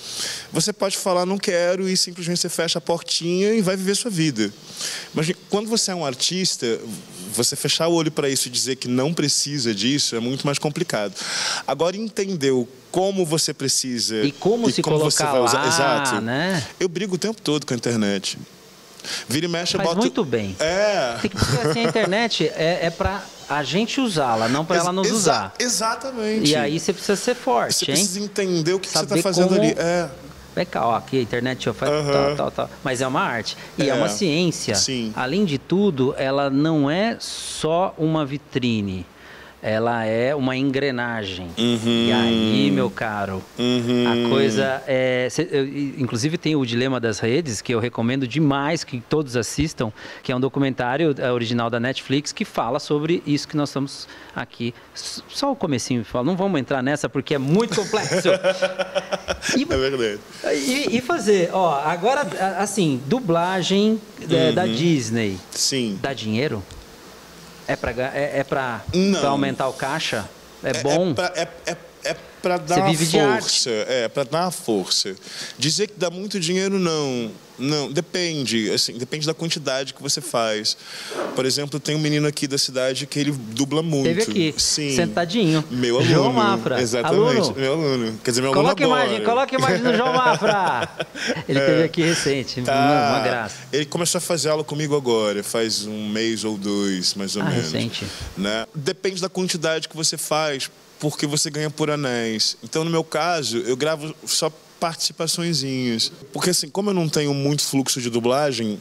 você 0.53 0.73
pode 0.73 0.97
falar 0.97 1.27
não 1.27 1.39
quero 1.39 1.89
e 1.89 1.97
simplesmente 1.97 2.41
você 2.41 2.49
fecha 2.49 2.79
a 2.79 2.81
portinha 2.81 3.53
e 3.55 3.61
vai 3.61 3.77
viver 3.77 3.97
sua 3.97 4.11
vida. 4.11 4.53
Mas 5.13 5.31
quando 5.51 5.69
você 5.69 5.91
é 5.91 5.95
um 5.95 6.05
artista, 6.05 6.81
você 7.35 7.57
fechar 7.57 7.89
o 7.89 7.95
olho 7.95 8.11
para 8.11 8.29
isso 8.29 8.49
e 8.49 8.51
dizer 8.51 8.77
que 8.77 8.89
não 8.89 9.13
precisa 9.13 9.75
disso 9.75 10.17
é 10.17 10.21
muito 10.21 10.47
mais 10.47 10.59
complicado. 10.59 11.15
Agora 11.67 11.97
entender 11.97 12.53
como 12.91 13.27
você 13.27 13.53
precisa 13.53 14.23
e 14.25 14.33
como 14.33 14.69
e 14.69 14.73
se 14.73 14.83
como 14.83 14.99
colocar 14.99 15.27
você 15.27 15.33
vai 15.33 15.41
usar, 15.43 15.59
lá, 15.59 15.69
exato. 15.69 16.21
Né? 16.21 16.67
Eu 16.81 16.89
brigo 16.89 17.17
o 17.17 17.19
tempo 17.19 17.41
todo 17.41 17.67
com 17.67 17.75
a 17.75 17.77
internet. 17.77 18.39
Vira 19.29 19.47
e 19.47 19.49
mexe, 19.49 19.77
Faz 19.77 19.89
boto... 19.89 20.01
muito 20.01 20.25
bem. 20.25 20.57
É. 20.59 21.17
Tem 21.21 21.31
que 21.31 21.37
assim, 21.37 21.81
a 21.81 21.89
internet 21.89 22.51
é, 22.55 22.87
é 22.87 22.91
para 22.91 23.23
a 23.49 23.63
gente 23.63 24.01
usá-la, 24.01 24.49
não 24.49 24.65
para 24.65 24.77
ela 24.77 24.93
nos 24.93 25.07
Exa 25.07 25.17
usar. 25.17 25.55
Exatamente. 25.59 26.51
E 26.51 26.57
aí 26.57 26.79
você 26.79 26.93
precisa 26.93 27.17
ser 27.17 27.35
forte, 27.35 27.87
você 27.87 27.91
hein? 27.91 27.97
precisa 27.97 28.21
entender 28.21 28.75
o 28.75 28.81
que 28.81 28.89
Saber 28.89 29.09
você 29.09 29.15
está 29.17 29.29
fazendo 29.29 29.49
como... 29.49 29.61
ali. 29.61 29.75
É. 29.79 30.09
Vem 30.55 30.67
cá, 30.67 30.87
ó, 30.87 30.97
aqui 30.97 31.19
a 31.19 31.23
internet 31.23 31.73
faz 31.73 31.93
uhum. 31.93 32.13
tal, 32.13 32.37
tal, 32.37 32.51
tal. 32.51 32.71
Mas 32.83 33.01
é 33.01 33.07
uma 33.07 33.21
arte. 33.21 33.57
E 33.79 33.85
é, 33.85 33.89
é 33.89 33.95
uma 33.95 34.09
ciência. 34.09 34.75
Sim. 34.75 35.13
Além 35.15 35.45
de 35.45 35.57
tudo, 35.57 36.15
ela 36.19 36.51
não 36.51 36.91
é 36.91 37.17
só 37.21 37.95
uma 37.97 38.27
vitrine 38.27 39.07
ela 39.63 40.05
é 40.05 40.35
uma 40.35 40.57
engrenagem. 40.57 41.49
Uhum. 41.59 42.07
E 42.07 42.13
aí, 42.13 42.71
meu 42.71 42.91
caro, 42.91 43.43
uhum. 43.59 44.27
a 44.27 44.29
coisa 44.29 44.83
é. 44.87 45.29
Inclusive 45.99 46.39
tem 46.39 46.55
o 46.55 46.65
Dilema 46.65 47.01
das 47.01 47.19
Redes, 47.19 47.61
que 47.61 47.75
eu 47.75 47.81
recomendo 47.81 48.27
demais 48.27 48.85
que 48.85 49.01
todos 49.01 49.37
assistam, 49.37 49.93
que 50.23 50.31
é 50.31 50.37
um 50.37 50.41
documentário 50.41 51.15
é, 51.19 51.33
original 51.33 51.69
da 51.69 51.81
Netflix 51.81 52.33
que 52.33 52.45
fala 52.45 52.79
sobre 52.79 53.23
isso 53.27 53.49
que 53.49 53.57
nós 53.57 53.71
estamos 53.71 54.09
aqui. 54.35 54.73
Só 54.95 55.53
o 55.53 55.57
comecinho 55.57 56.05
fala, 56.05 56.25
não 56.25 56.37
vamos 56.37 56.61
entrar 56.61 56.83
nessa 56.83 57.09
porque 57.09 57.35
é 57.35 57.39
muito 57.39 57.75
complexo. 57.75 58.29
e, 59.57 59.63
é 59.63 59.77
verdade. 59.77 60.21
E, 60.55 60.97
e, 60.97 61.01
fazer, 61.01 61.51
ó, 61.53 61.81
agora, 61.81 62.21
assim, 62.59 63.01
dublagem 63.07 64.01
é, 64.31 64.53
da 64.53 64.67
Disney. 64.67 65.39
Sim. 65.51 65.99
Dá 66.01 66.13
dinheiro? 66.13 66.63
É 67.69 67.77
para 67.77 67.91
é, 67.91 68.39
é 68.39 68.45
pra, 68.45 68.83
pra 69.21 69.29
aumentar 69.29 69.69
o 69.69 69.75
caixa? 69.75 70.29
É, 70.65 70.71
é 70.71 70.83
bom? 70.83 71.11
É, 71.11 71.15
pra, 71.15 71.33
é, 71.37 71.49
é, 71.67 71.77
é 72.05 72.17
para 72.43 72.57
dar 72.57 72.95
força. 72.95 73.71
É, 73.71 74.09
para 74.09 74.25
dar 74.25 74.45
uma 74.45 74.51
força. 74.51 75.15
Dizer 75.59 75.89
que 75.89 75.95
dá 75.99 76.09
muito 76.09 76.41
dinheiro, 76.41 76.79
não. 76.79 77.31
Não, 77.59 77.91
depende. 77.91 78.71
Assim, 78.71 78.95
depende 78.95 79.27
da 79.27 79.35
quantidade 79.35 79.93
que 79.93 80.03
você 80.03 80.21
faz. 80.21 80.77
Por 81.35 81.45
exemplo, 81.45 81.81
tem 81.81 81.97
um 81.97 81.99
menino 81.99 82.27
aqui 82.27 82.47
da 82.47 82.57
cidade 82.57 83.07
que 83.07 83.19
ele 83.19 83.33
dubla 83.33 83.83
muito. 83.83 84.05
Teve 84.05 84.23
aqui, 84.23 84.55
Sim. 84.57 84.95
sentadinho. 84.95 85.65
Meu 85.71 85.97
aluno. 85.97 86.11
João 86.11 86.33
Mafra. 86.33 86.81
Exatamente, 86.81 87.41
aluno. 87.41 87.55
meu 87.57 87.73
aluno. 87.73 88.21
Quer 88.23 88.31
dizer, 88.31 88.43
meu 88.43 88.53
coloque 88.53 88.83
aluno 88.83 89.01
imagem, 89.01 89.25
Coloque 89.25 89.55
imagem 89.57 89.83
no 89.83 89.97
João 89.97 90.13
Mafra. 90.13 90.89
Ele 91.49 91.59
é, 91.59 91.67
teve 91.67 91.83
aqui 91.83 92.03
recente, 92.03 92.63
tá. 92.63 92.73
uma, 92.73 93.17
uma, 93.17 93.21
graça. 93.21 93.57
Ele 93.73 93.85
começou 93.85 94.19
a 94.19 94.23
fazer 94.23 94.49
aula 94.49 94.63
comigo 94.63 94.97
agora, 94.97 95.43
faz 95.43 95.87
um 95.87 96.09
mês 96.09 96.45
ou 96.45 96.57
dois, 96.57 97.15
mais 97.15 97.37
ou 97.37 97.43
ah, 97.43 97.47
menos. 97.47 97.73
recente. 97.73 98.07
Né? 98.37 98.67
Depende 98.75 99.21
da 99.21 99.29
quantidade 99.29 99.89
que 99.89 99.97
você 99.97 100.17
faz, 100.17 100.71
porque 100.99 101.27
você 101.27 101.51
ganha 101.51 101.71
por 101.71 101.91
anéis. 101.91 102.57
Então, 102.63 102.85
no 102.85 102.91
meu 102.91 103.05
caso, 103.05 103.59
eu 103.59 103.77
gravo 103.77 104.15
só 104.27 104.51
participaçõezinhas. 104.79 106.11
Porque 106.33 106.51
assim, 106.51 106.69
como 106.69 106.91
eu 106.91 106.95
não 106.95 107.09
tenho 107.09 107.35
muito 107.35 107.63
fluxo 107.63 108.01
de 108.01 108.11
dublagem, 108.11 108.79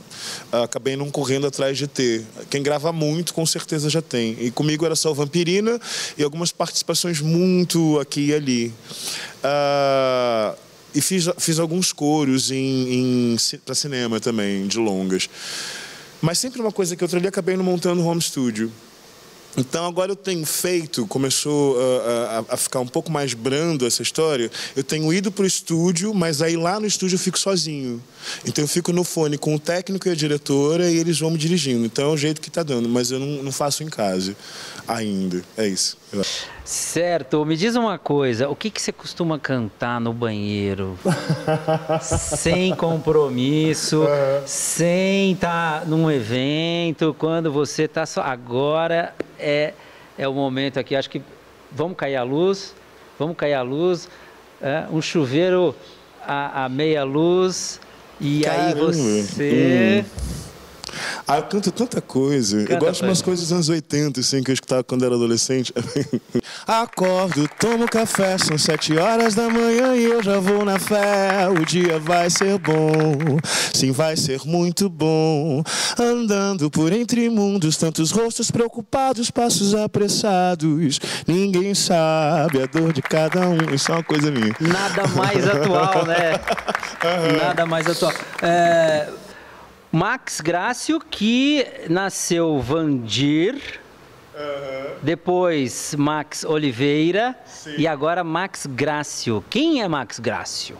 acabei 0.51 0.95
não 0.95 1.09
correndo 1.09 1.47
atrás 1.47 1.77
de 1.77 1.87
ter. 1.87 2.25
Quem 2.49 2.63
grava 2.63 2.91
muito, 2.91 3.33
com 3.33 3.45
certeza 3.45 3.89
já 3.89 4.01
tem. 4.01 4.37
E 4.39 4.51
comigo 4.51 4.85
era 4.85 4.95
só 4.95 5.11
o 5.11 5.15
Vampirina 5.15 5.79
e 6.17 6.23
algumas 6.23 6.51
participações 6.51 7.21
muito 7.21 7.99
aqui 7.99 8.27
e 8.27 8.33
ali. 8.33 8.73
Uh, 9.43 10.57
e 10.93 11.01
fiz, 11.01 11.29
fiz 11.37 11.59
alguns 11.59 11.93
coros 11.93 12.51
em, 12.51 13.35
em 13.35 13.35
para 13.63 13.75
cinema 13.75 14.19
também, 14.19 14.67
de 14.67 14.79
longas. 14.79 15.29
Mas 16.21 16.39
sempre 16.39 16.59
uma 16.59 16.71
coisa 16.71 16.95
que 16.95 17.03
eu 17.03 17.09
ali 17.13 17.27
acabei 17.27 17.55
não 17.55 17.63
montando 17.63 18.03
home 18.05 18.21
studio. 18.21 18.71
Então 19.57 19.87
agora 19.87 20.11
eu 20.11 20.15
tenho 20.15 20.45
feito, 20.45 21.07
começou 21.07 21.77
a, 21.79 22.45
a, 22.51 22.53
a, 22.53 22.57
ficar 22.57 22.79
um 22.79 22.87
pouco 22.87 23.11
mais 23.11 23.33
brando 23.33 23.87
essa 23.87 24.03
história. 24.03 24.51
Eu 24.75 24.83
tenho 24.83 25.11
ido 25.11 25.31
para 25.31 25.43
o 25.43 25.47
estúdio, 25.47 26.13
mas 26.13 26.43
aí 26.43 26.55
lá 26.55 26.79
no 26.79 26.85
estúdio 26.85 27.15
eu 27.15 27.19
fico 27.19 27.39
sozinho. 27.39 28.01
Então 28.45 28.63
eu 28.63 28.67
fico 28.67 28.93
no 28.93 29.03
fone 29.03 29.35
com 29.35 29.55
o 29.55 29.59
técnico 29.59 30.07
e 30.07 30.11
a 30.11 30.15
diretora 30.15 30.91
e 30.91 30.97
eles 30.97 31.19
vão 31.19 31.31
me 31.31 31.39
dirigindo. 31.39 31.85
Então 31.85 32.11
é 32.11 32.13
o 32.13 32.17
jeito 32.17 32.39
que 32.39 32.49
está 32.49 32.61
dando, 32.61 32.87
mas 32.87 33.09
eu 33.09 33.19
não, 33.19 33.43
não 33.43 33.51
faço 33.51 33.83
em 33.83 33.87
casa 33.87 34.35
ainda. 34.87 35.43
É 35.57 35.67
isso. 35.67 35.97
Certo. 36.63 37.43
Me 37.45 37.57
diz 37.57 37.75
uma 37.75 37.97
coisa, 37.97 38.49
o 38.49 38.55
que, 38.55 38.69
que 38.69 38.81
você 38.81 38.91
costuma 38.91 39.39
cantar 39.39 39.99
no 39.99 40.13
banheiro? 40.13 40.99
sem 42.01 42.75
compromisso, 42.75 44.01
uhum. 44.01 44.41
sem 44.45 45.31
estar 45.31 45.79
tá 45.79 45.85
num 45.85 46.11
evento, 46.11 47.15
quando 47.17 47.51
você 47.51 47.83
está 47.83 48.05
só. 48.05 48.21
Agora 48.21 49.15
é, 49.39 49.73
é 50.17 50.27
o 50.27 50.33
momento 50.33 50.79
aqui, 50.79 50.95
acho 50.95 51.09
que 51.09 51.21
vamos 51.71 51.97
cair 51.97 52.15
a 52.15 52.23
luz. 52.23 52.73
vamos 53.17 53.35
cair 53.35 53.53
a 53.53 53.61
luz, 53.61 54.07
é, 54.61 54.85
um 54.91 55.01
chuveiro 55.01 55.75
a, 56.23 56.65
a 56.65 56.69
meia 56.69 57.03
luz, 57.03 57.79
e 58.19 58.41
Caramba. 58.41 58.67
aí 58.67 58.73
você. 58.75 60.05
Hum. 60.05 60.36
Ah, 61.27 61.37
eu 61.37 61.43
canto 61.43 61.71
tanta 61.73 61.99
coisa. 61.99 62.59
Canta 62.59 62.73
eu 62.73 62.79
gosto 62.79 63.01
de 63.01 63.09
umas 63.09 63.21
coisas 63.21 63.43
dos 63.45 63.51
anos 63.51 63.67
80, 63.67 64.21
assim, 64.21 64.41
que 64.41 64.49
eu 64.49 64.53
escutava 64.53 64.81
quando 64.81 65.03
era 65.03 65.13
adolescente. 65.13 65.73
Acordo, 66.65 67.49
tomo 67.59 67.85
café, 67.85 68.37
são 68.37 68.57
sete 68.57 68.97
horas 68.97 69.35
da 69.35 69.49
manhã 69.49 69.93
e 69.93 70.05
eu 70.05 70.23
já 70.23 70.39
vou 70.39 70.63
na 70.63 70.79
fé. 70.79 71.49
O 71.49 71.65
dia 71.65 71.99
vai 71.99 72.29
ser 72.29 72.57
bom, 72.59 73.37
sim, 73.73 73.91
vai 73.91 74.15
ser 74.15 74.39
muito 74.45 74.89
bom. 74.89 75.61
Andando 75.99 76.71
por 76.71 76.93
entre 76.93 77.29
mundos, 77.29 77.75
tantos 77.75 78.11
rostos 78.11 78.49
preocupados, 78.49 79.29
passos 79.29 79.75
apressados. 79.75 80.97
Ninguém 81.27 81.75
sabe 81.75 82.63
a 82.63 82.65
dor 82.67 82.93
de 82.93 83.01
cada 83.01 83.49
um. 83.49 83.57
Isso 83.73 83.91
é 83.91 83.95
uma 83.95 84.03
coisa 84.03 84.31
minha. 84.31 84.55
Nada 84.61 85.05
mais 85.09 85.45
atual, 85.45 86.05
né? 86.05 86.39
Nada 87.37 87.65
mais 87.65 87.85
atual. 87.85 88.13
É, 88.41 89.09
Max 89.91 90.41
Grácio, 90.41 90.99
que 90.99 91.65
nasceu 91.89 92.59
Vandir, 92.59 93.79
depois 95.01 95.95
Max 95.95 96.43
Oliveira 96.43 97.35
e 97.77 97.87
agora 97.87 98.23
Max 98.23 98.65
Grácio. 98.65 99.43
Quem 99.49 99.81
é 99.81 99.87
Max 99.87 100.19
Grácio? 100.19 100.77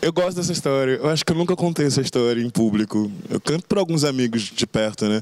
Eu 0.00 0.12
gosto 0.12 0.36
dessa 0.36 0.52
história. 0.52 0.92
Eu 0.92 1.08
acho 1.08 1.24
que 1.24 1.32
eu 1.32 1.36
nunca 1.36 1.56
contei 1.56 1.86
essa 1.86 2.00
história 2.00 2.40
em 2.40 2.48
público. 2.48 3.10
Eu 3.28 3.40
canto 3.40 3.66
para 3.66 3.80
alguns 3.80 4.04
amigos 4.04 4.42
de 4.42 4.66
perto, 4.66 5.06
né? 5.06 5.20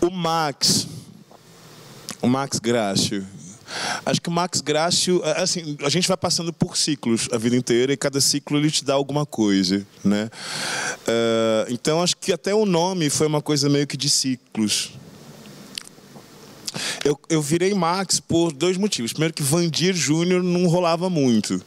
O 0.00 0.10
Max, 0.10 0.88
o 2.20 2.26
Max 2.26 2.58
Grácio. 2.58 3.24
Acho 4.04 4.20
que 4.20 4.28
o 4.28 4.32
Max 4.32 4.60
Grácio, 4.60 5.20
assim, 5.36 5.76
a 5.82 5.88
gente 5.88 6.06
vai 6.06 6.16
passando 6.16 6.52
por 6.52 6.76
ciclos 6.76 7.28
a 7.32 7.38
vida 7.38 7.56
inteira 7.56 7.92
e 7.92 7.96
cada 7.96 8.20
ciclo 8.20 8.56
ele 8.58 8.70
te 8.70 8.84
dá 8.84 8.94
alguma 8.94 9.26
coisa, 9.26 9.84
né? 10.04 10.30
Eh, 11.06 11.66
então 11.70 12.02
acho 12.02 12.16
que 12.16 12.32
até 12.32 12.54
o 12.54 12.64
nome 12.64 13.10
foi 13.10 13.26
uma 13.26 13.42
coisa 13.42 13.68
meio 13.68 13.86
que 13.86 13.96
de 13.96 14.08
ciclos. 14.08 14.92
Eu, 17.04 17.18
eu 17.30 17.40
virei 17.40 17.72
Max 17.72 18.20
por 18.20 18.52
dois 18.52 18.76
motivos. 18.76 19.12
Primeiro 19.12 19.32
que 19.32 19.42
Vandir 19.42 19.94
Júnior 19.94 20.42
não 20.42 20.66
rolava 20.66 21.08
muito. 21.08 21.60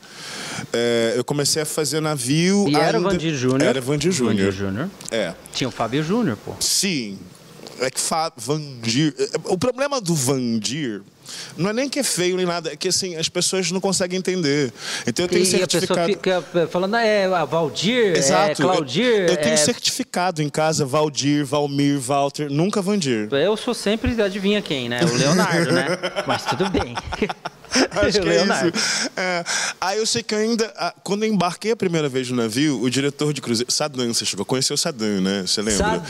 É, 0.71 1.13
eu 1.15 1.23
comecei 1.23 1.61
a 1.61 1.65
fazer 1.65 1.99
navio. 2.01 2.67
E 2.69 2.75
era 2.75 2.97
ainda- 2.97 3.09
Vandir 3.09 3.33
Júnior. 3.35 3.61
Era 3.63 3.81
Vandir 3.81 4.11
Júnior. 4.11 4.35
Vandir 4.35 4.51
Júnior. 4.51 4.89
É. 5.09 5.33
Tinha 5.53 5.67
o 5.67 5.71
Fábio 5.71 6.03
Júnior, 6.03 6.37
pô. 6.45 6.53
Sim. 6.59 7.17
É 7.79 7.89
que 7.89 7.99
fa... 7.99 8.31
Vandir. 8.37 9.15
O 9.45 9.57
problema 9.57 9.99
do 9.99 10.13
Vandir 10.13 11.01
não 11.57 11.69
é 11.69 11.73
nem 11.73 11.89
que 11.89 11.99
é 11.99 12.03
feio 12.03 12.37
nem 12.37 12.45
nada, 12.45 12.71
é 12.71 12.75
que 12.75 12.87
assim, 12.87 13.15
as 13.15 13.29
pessoas 13.29 13.71
não 13.71 13.79
conseguem 13.79 14.19
entender. 14.19 14.71
Então 15.05 15.25
eu 15.25 15.29
tenho 15.29 15.43
E 15.43 15.63
a 15.63 15.67
pessoa 15.67 15.69
certificado. 15.69 16.07
fica 16.09 16.43
é, 16.55 16.67
falando, 16.67 16.95
ah, 16.95 17.03
é 17.03 17.25
a 17.25 17.45
Valdir, 17.45 18.15
é 18.15 18.17
Exato. 18.17 18.61
Claudir. 18.61 19.05
eu, 19.05 19.27
eu 19.27 19.37
tenho 19.37 19.53
é... 19.53 19.57
certificado 19.57 20.41
em 20.41 20.49
casa 20.49 20.85
Valdir, 20.85 21.45
Valmir, 21.45 21.99
Walter, 21.99 22.49
nunca 22.49 22.81
Vandir. 22.81 23.27
Eu 23.31 23.55
sou 23.57 23.73
sempre, 23.73 24.19
adivinha 24.21 24.61
quem, 24.61 24.89
né? 24.89 25.01
O 25.03 25.17
Leonardo, 25.17 25.71
né? 25.71 25.85
Mas 26.27 26.45
tudo 26.45 26.69
bem. 26.69 26.95
Acho 27.91 28.19
que 28.21 28.29
é 28.29 28.43
isso. 28.43 29.09
É. 29.17 29.43
Aí 29.79 29.97
eu 29.97 30.05
sei 30.05 30.23
que 30.23 30.33
ainda, 30.35 30.71
ah, 30.77 30.93
quando 31.03 31.23
eu 31.23 31.29
embarquei 31.29 31.71
a 31.71 31.75
primeira 31.75 32.09
vez 32.09 32.29
no 32.29 32.35
navio, 32.37 32.81
o 32.81 32.89
diretor 32.89 33.33
de 33.33 33.41
cruzeiro, 33.41 33.71
Saddam, 33.71 34.13
você 34.13 34.25
chegou 34.25 34.43
a 34.43 34.45
conhecer 34.45 34.73
o 34.73 34.77
Saddam, 34.77 35.21
né? 35.21 35.43
Você 35.45 35.61
lembra? 35.61 35.85
Saddam, 35.85 36.03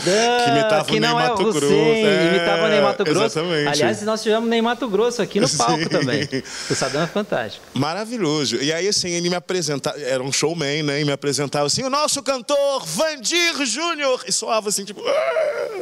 que 0.43 0.50
imitava 0.50 0.86
que 0.86 0.98
o 0.98 1.00
Ney 1.00 1.10
é 1.10 1.13
Mato 1.13 1.41
o 1.41 1.52
Grosso. 1.52 1.65
Hussein, 1.65 2.06
É, 2.06 2.28
imitava 2.36 2.63
o 2.65 2.67
Ney 2.69 2.82
Mato 2.82 3.04
Grosso. 3.04 3.26
Exatamente. 3.39 3.67
Aliás, 3.67 4.02
nós 4.04 4.24
tivemos 4.24 4.50
Ney 4.50 4.62
Mato 4.62 4.88
Grosso 4.88 5.22
aqui 5.22 5.39
no 5.39 5.50
palco 5.58 5.80
Sim. 5.84 5.88
também. 5.89 6.28
O 6.69 6.76
Saddam 6.76 7.02
é 7.04 7.08
fantástico. 7.08 7.63
Maravilhoso. 7.74 8.58
E 8.58 8.72
aí, 8.72 8.88
assim, 8.88 9.10
ele 9.10 9.30
me 9.30 9.36
apresentava, 9.36 10.00
era 10.00 10.24
um 10.24 10.32
showman, 10.32 10.84
né? 10.84 11.02
E 11.02 11.06
me 11.06 11.12
apresentava 11.12 11.65
assim, 11.65 11.84
o 11.84 11.89
nosso 11.89 12.22
cantor 12.24 12.86
Vandir 12.86 13.65
Júnior. 13.65 14.24
E 14.28 14.32
soava 14.32 14.69
assim, 14.69 14.86
tipo. 14.86 15.02
"Ah!" 15.06 15.80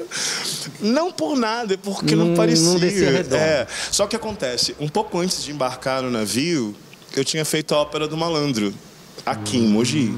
Não 0.79 1.11
por 1.11 1.35
nada, 1.35 1.73
é 1.73 1.77
porque 1.77 2.15
não, 2.15 2.27
Não- 2.27 2.35
parecia. 2.35 2.67
não 2.67 2.79
descia 2.79 3.09
redondo. 3.11 3.35
É. 3.41 3.67
Só 3.91 4.05
que 4.07 4.15
acontece, 4.15 4.75
um 4.79 4.87
pouco 4.87 5.19
antes 5.19 5.43
de 5.43 5.51
embarcar 5.51 5.66
no 6.03 6.09
navio, 6.11 6.75
eu 7.15 7.23
tinha 7.25 7.43
feito 7.45 7.73
a 7.73 7.79
ópera 7.79 8.07
do 8.07 8.15
malandro, 8.17 8.73
aqui 9.25 9.57
em 9.57 9.67
Mogi. 9.67 10.13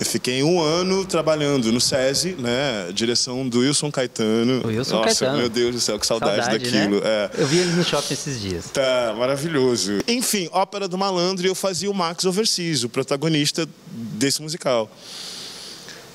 Eu 0.00 0.04
fiquei 0.06 0.42
um 0.42 0.60
ano 0.60 1.04
trabalhando 1.04 1.70
no 1.70 1.80
SESI, 1.80 2.34
né? 2.36 2.90
Direção 2.92 3.48
do 3.48 3.60
Wilson 3.60 3.92
Caetano. 3.92 4.60
O 4.64 4.66
Wilson 4.66 4.96
Nossa, 4.96 5.04
Caetano. 5.20 5.38
meu 5.38 5.48
Deus 5.48 5.74
do 5.76 5.80
céu, 5.80 5.98
que 6.00 6.06
saudade, 6.06 6.42
Saudade, 6.42 6.64
daquilo. 6.64 7.00
né? 7.00 7.06
É. 7.06 7.30
Eu 7.38 7.46
vi 7.46 7.58
ele 7.58 7.72
no 7.72 7.84
shopping 7.84 8.12
esses 8.12 8.40
dias. 8.40 8.64
Tá, 8.72 9.14
maravilhoso. 9.16 10.00
Enfim, 10.08 10.48
Ópera 10.52 10.88
do 10.88 10.98
Malandro, 10.98 11.46
e 11.46 11.48
eu 11.48 11.54
fazia 11.54 11.88
o 11.88 11.94
Max 11.94 12.24
Overseas, 12.24 12.82
o 12.82 12.88
protagonista 12.88 13.68
desse 13.86 14.42
musical. 14.42 14.90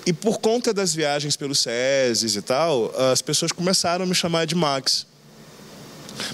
E 0.06 0.12
por 0.12 0.40
conta 0.40 0.74
das 0.74 0.94
viagens 0.94 1.38
pelos 1.38 1.60
SESIs 1.60 2.36
e 2.36 2.42
tal, 2.42 2.94
as 3.12 3.22
pessoas 3.22 3.52
começaram 3.52 4.04
a 4.04 4.08
me 4.08 4.16
chamar 4.16 4.46
de 4.46 4.56
Max. 4.56 5.08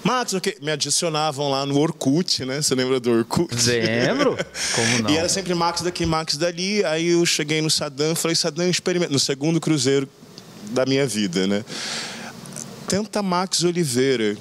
Max, 0.04 0.34
o 0.34 0.41
quê? 0.41 0.58
Me 0.62 0.71
adicionavam 0.71 1.50
lá 1.50 1.65
no 1.65 1.78
Orkut, 1.80 2.45
né? 2.45 2.62
Você 2.62 2.76
lembra 2.76 3.00
do 3.00 3.12
Orkut? 3.12 3.54
Lembro? 3.67 4.38
Como 4.76 5.00
não? 5.04 5.10
E 5.10 5.17
era 5.17 5.30
sempre 5.30 5.54
Max 5.54 5.82
daqui, 5.82 6.06
Max 6.06 6.38
dali. 6.38 6.84
Aí 6.86 7.10
eu 7.10 7.26
cheguei 7.26 7.62
no 7.62 7.69
Saddam, 7.69 8.15
falei, 8.15 8.36
Saddam, 8.36 8.69
experimenta. 8.69 9.12
No 9.12 9.19
segundo 9.19 9.60
cruzeiro 9.60 10.08
da 10.71 10.86
minha 10.86 11.06
vida, 11.06 11.48
né? 11.48 11.63
Tenta 12.88 13.21
Max 13.21 13.63
Oliveira. 13.63 14.38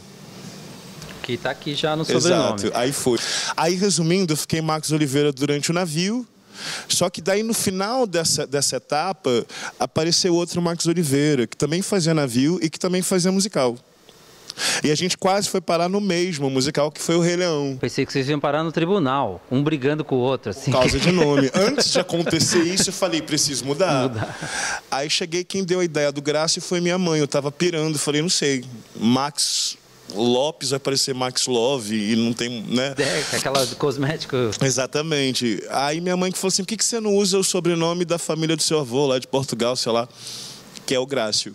Que 1.22 1.38
tá 1.38 1.50
aqui 1.50 1.74
já 1.74 1.96
no 1.96 2.04
sobrenome. 2.04 2.54
Exato, 2.54 2.70
aí 2.74 2.92
foi. 2.92 3.18
Aí, 3.56 3.74
resumindo, 3.74 4.34
eu 4.34 4.36
fiquei 4.36 4.60
Max 4.60 4.90
Oliveira 4.92 5.32
durante 5.32 5.70
o 5.70 5.74
navio. 5.74 6.26
Só 6.88 7.10
que 7.10 7.20
daí, 7.20 7.42
no 7.42 7.54
final 7.54 8.06
dessa, 8.06 8.46
dessa 8.46 8.76
etapa, 8.76 9.46
apareceu 9.78 10.34
outro 10.34 10.60
Max 10.60 10.86
Oliveira, 10.86 11.46
que 11.46 11.56
também 11.56 11.82
fazia 11.82 12.14
navio 12.14 12.58
e 12.62 12.68
que 12.68 12.78
também 12.78 13.02
fazia 13.02 13.32
musical. 13.32 13.76
E 14.82 14.90
a 14.90 14.94
gente 14.94 15.16
quase 15.16 15.48
foi 15.48 15.60
parar 15.60 15.88
no 15.88 16.00
mesmo 16.00 16.48
musical, 16.50 16.90
que 16.90 17.00
foi 17.00 17.16
o 17.16 17.20
Rei 17.20 17.36
Leão. 17.36 17.76
Pensei 17.80 18.06
que 18.06 18.12
vocês 18.12 18.28
iam 18.28 18.40
parar 18.40 18.62
no 18.62 18.72
tribunal, 18.72 19.42
um 19.50 19.62
brigando 19.62 20.04
com 20.04 20.16
o 20.16 20.18
outro, 20.18 20.50
assim. 20.50 20.70
Por 20.70 20.80
causa 20.80 20.98
de 20.98 21.10
nome. 21.12 21.50
Antes 21.54 21.92
de 21.92 22.00
acontecer 22.00 22.62
isso, 22.62 22.90
eu 22.90 22.92
falei, 22.92 23.20
preciso 23.22 23.64
mudar. 23.64 24.36
Aí 24.90 25.08
cheguei, 25.10 25.44
quem 25.44 25.64
deu 25.64 25.80
a 25.80 25.84
ideia 25.84 26.12
do 26.12 26.22
Graça 26.22 26.60
foi 26.60 26.80
minha 26.80 26.98
mãe. 26.98 27.20
Eu 27.20 27.28
tava 27.28 27.50
pirando, 27.50 27.98
falei, 27.98 28.22
não 28.22 28.28
sei, 28.28 28.64
Max 28.96 29.76
Lopes 30.12 30.70
vai 30.70 30.78
parecer 30.78 31.14
Max 31.14 31.46
Love 31.46 32.12
e 32.12 32.14
não 32.14 32.32
tem, 32.32 32.62
né? 32.68 32.94
É, 32.98 33.36
aquela 33.36 33.66
cosmético. 33.66 34.36
Exatamente. 34.62 35.62
Aí 35.70 36.00
minha 36.00 36.16
mãe 36.16 36.30
que 36.30 36.38
falou 36.38 36.48
assim: 36.48 36.62
por 36.62 36.68
que, 36.68 36.76
que 36.76 36.84
você 36.84 37.00
não 37.00 37.14
usa 37.14 37.38
o 37.38 37.44
sobrenome 37.44 38.04
da 38.04 38.18
família 38.18 38.54
do 38.54 38.62
seu 38.62 38.78
avô 38.78 39.06
lá 39.06 39.18
de 39.18 39.26
Portugal, 39.26 39.74
sei 39.76 39.92
lá, 39.92 40.08
que 40.84 40.94
é 40.94 40.98
o 40.98 41.06
Grácio? 41.06 41.54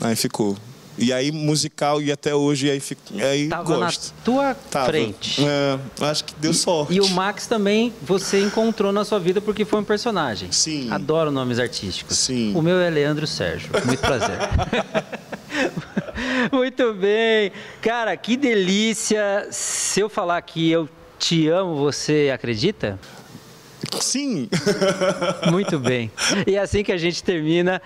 Aí 0.00 0.16
ficou. 0.16 0.56
E 0.96 1.12
aí, 1.12 1.32
musical, 1.32 2.00
e 2.00 2.12
até 2.12 2.34
hoje, 2.34 2.70
aí, 2.70 2.78
fico, 2.78 3.02
aí 3.20 3.48
Tava 3.48 3.62
gosto. 3.64 4.14
na 4.16 4.24
tua 4.24 4.54
Tava. 4.54 4.86
frente. 4.86 5.44
É, 5.44 5.78
acho 6.04 6.24
que 6.24 6.34
deu 6.36 6.54
sorte. 6.54 6.94
E 6.94 7.00
o 7.00 7.08
Max 7.10 7.46
também 7.46 7.92
você 8.00 8.40
encontrou 8.40 8.92
na 8.92 9.04
sua 9.04 9.18
vida 9.18 9.40
porque 9.40 9.64
foi 9.64 9.80
um 9.80 9.84
personagem. 9.84 10.52
Sim. 10.52 10.90
Adoro 10.92 11.30
nomes 11.32 11.58
artísticos. 11.58 12.16
Sim. 12.16 12.52
O 12.54 12.62
meu 12.62 12.78
é 12.78 12.88
Leandro 12.90 13.26
Sérgio. 13.26 13.70
Muito 13.84 14.00
prazer. 14.00 14.38
Muito 16.52 16.92
bem. 16.94 17.50
Cara, 17.80 18.16
que 18.16 18.36
delícia. 18.36 19.48
Se 19.50 20.00
eu 20.00 20.08
falar 20.08 20.40
que 20.42 20.70
eu 20.70 20.88
te 21.18 21.48
amo, 21.48 21.76
você 21.76 22.30
acredita? 22.32 22.98
Sim. 24.00 24.48
Muito 25.50 25.78
bem. 25.78 26.10
E 26.46 26.54
é 26.54 26.60
assim 26.60 26.82
que 26.84 26.92
a 26.92 26.96
gente 26.96 27.22
termina 27.22 27.82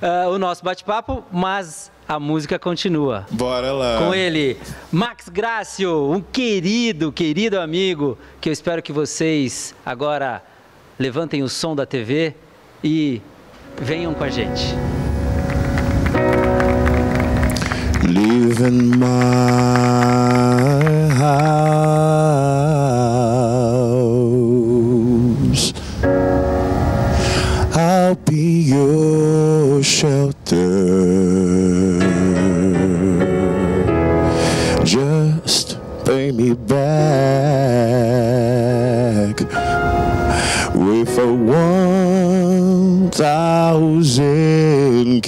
ah, 0.00 0.28
o 0.28 0.38
nosso 0.38 0.64
bate-papo, 0.64 1.24
mas 1.32 1.90
a 2.08 2.20
música 2.20 2.58
continua. 2.58 3.26
Bora 3.30 3.72
lá. 3.72 3.98
Com 3.98 4.14
ele, 4.14 4.56
Max 4.92 5.28
Grácio, 5.28 6.10
um 6.12 6.20
querido, 6.20 7.10
querido 7.10 7.58
amigo, 7.60 8.16
que 8.40 8.48
eu 8.48 8.52
espero 8.52 8.82
que 8.82 8.92
vocês 8.92 9.74
agora 9.84 10.42
levantem 10.98 11.42
o 11.42 11.48
som 11.48 11.74
da 11.74 11.84
TV 11.84 12.34
e 12.82 13.20
venham 13.80 14.14
com 14.14 14.24
a 14.24 14.30
gente. 14.30 14.74
Live 18.04 18.62
in 18.62 18.98
my 18.98 19.06
house. 21.18 21.74
I'll 27.74 28.14
be 28.24 28.62
your 28.70 29.82
shelter. 29.82 30.35
One 43.18 43.24
thousand 43.24 45.22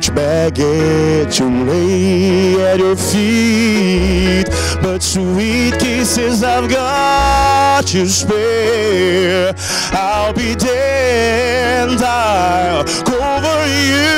much 0.00 0.14
baggage 0.14 1.36
to 1.36 1.44
lay 1.44 2.54
at 2.64 2.78
your 2.78 2.96
feet, 2.96 4.48
but 4.80 5.02
sweet 5.02 5.78
kisses 5.78 6.42
I've 6.42 6.70
got 6.70 7.86
to 7.88 8.08
spare. 8.08 9.54
I'll 9.92 10.32
be 10.32 10.54
there 10.54 11.86
and 11.86 12.00
I'll 12.00 12.84
cover 13.04 13.66
you. 13.90 14.08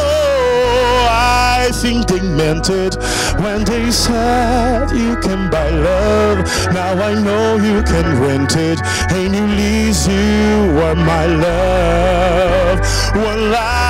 Oh, 0.00 1.06
I 1.08 1.70
think 1.74 2.08
they 2.08 2.20
meant 2.20 2.68
it 2.68 2.96
when 3.38 3.64
they 3.64 3.92
said 3.92 4.90
you 4.90 5.14
can 5.20 5.48
buy 5.50 5.70
love. 5.70 6.38
Now 6.74 7.00
I 7.00 7.14
know 7.14 7.58
you 7.58 7.80
can 7.84 8.20
rent 8.20 8.56
it. 8.56 8.80
Hey, 9.08 9.28
New 9.28 9.46
Lease, 9.46 10.08
you 10.08 10.80
are 10.80 10.96
my 10.96 11.26
love. 11.26 12.80
One 13.14 13.52
life. 13.52 13.85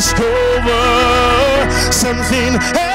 Discover 0.00 1.92
something. 1.92 2.89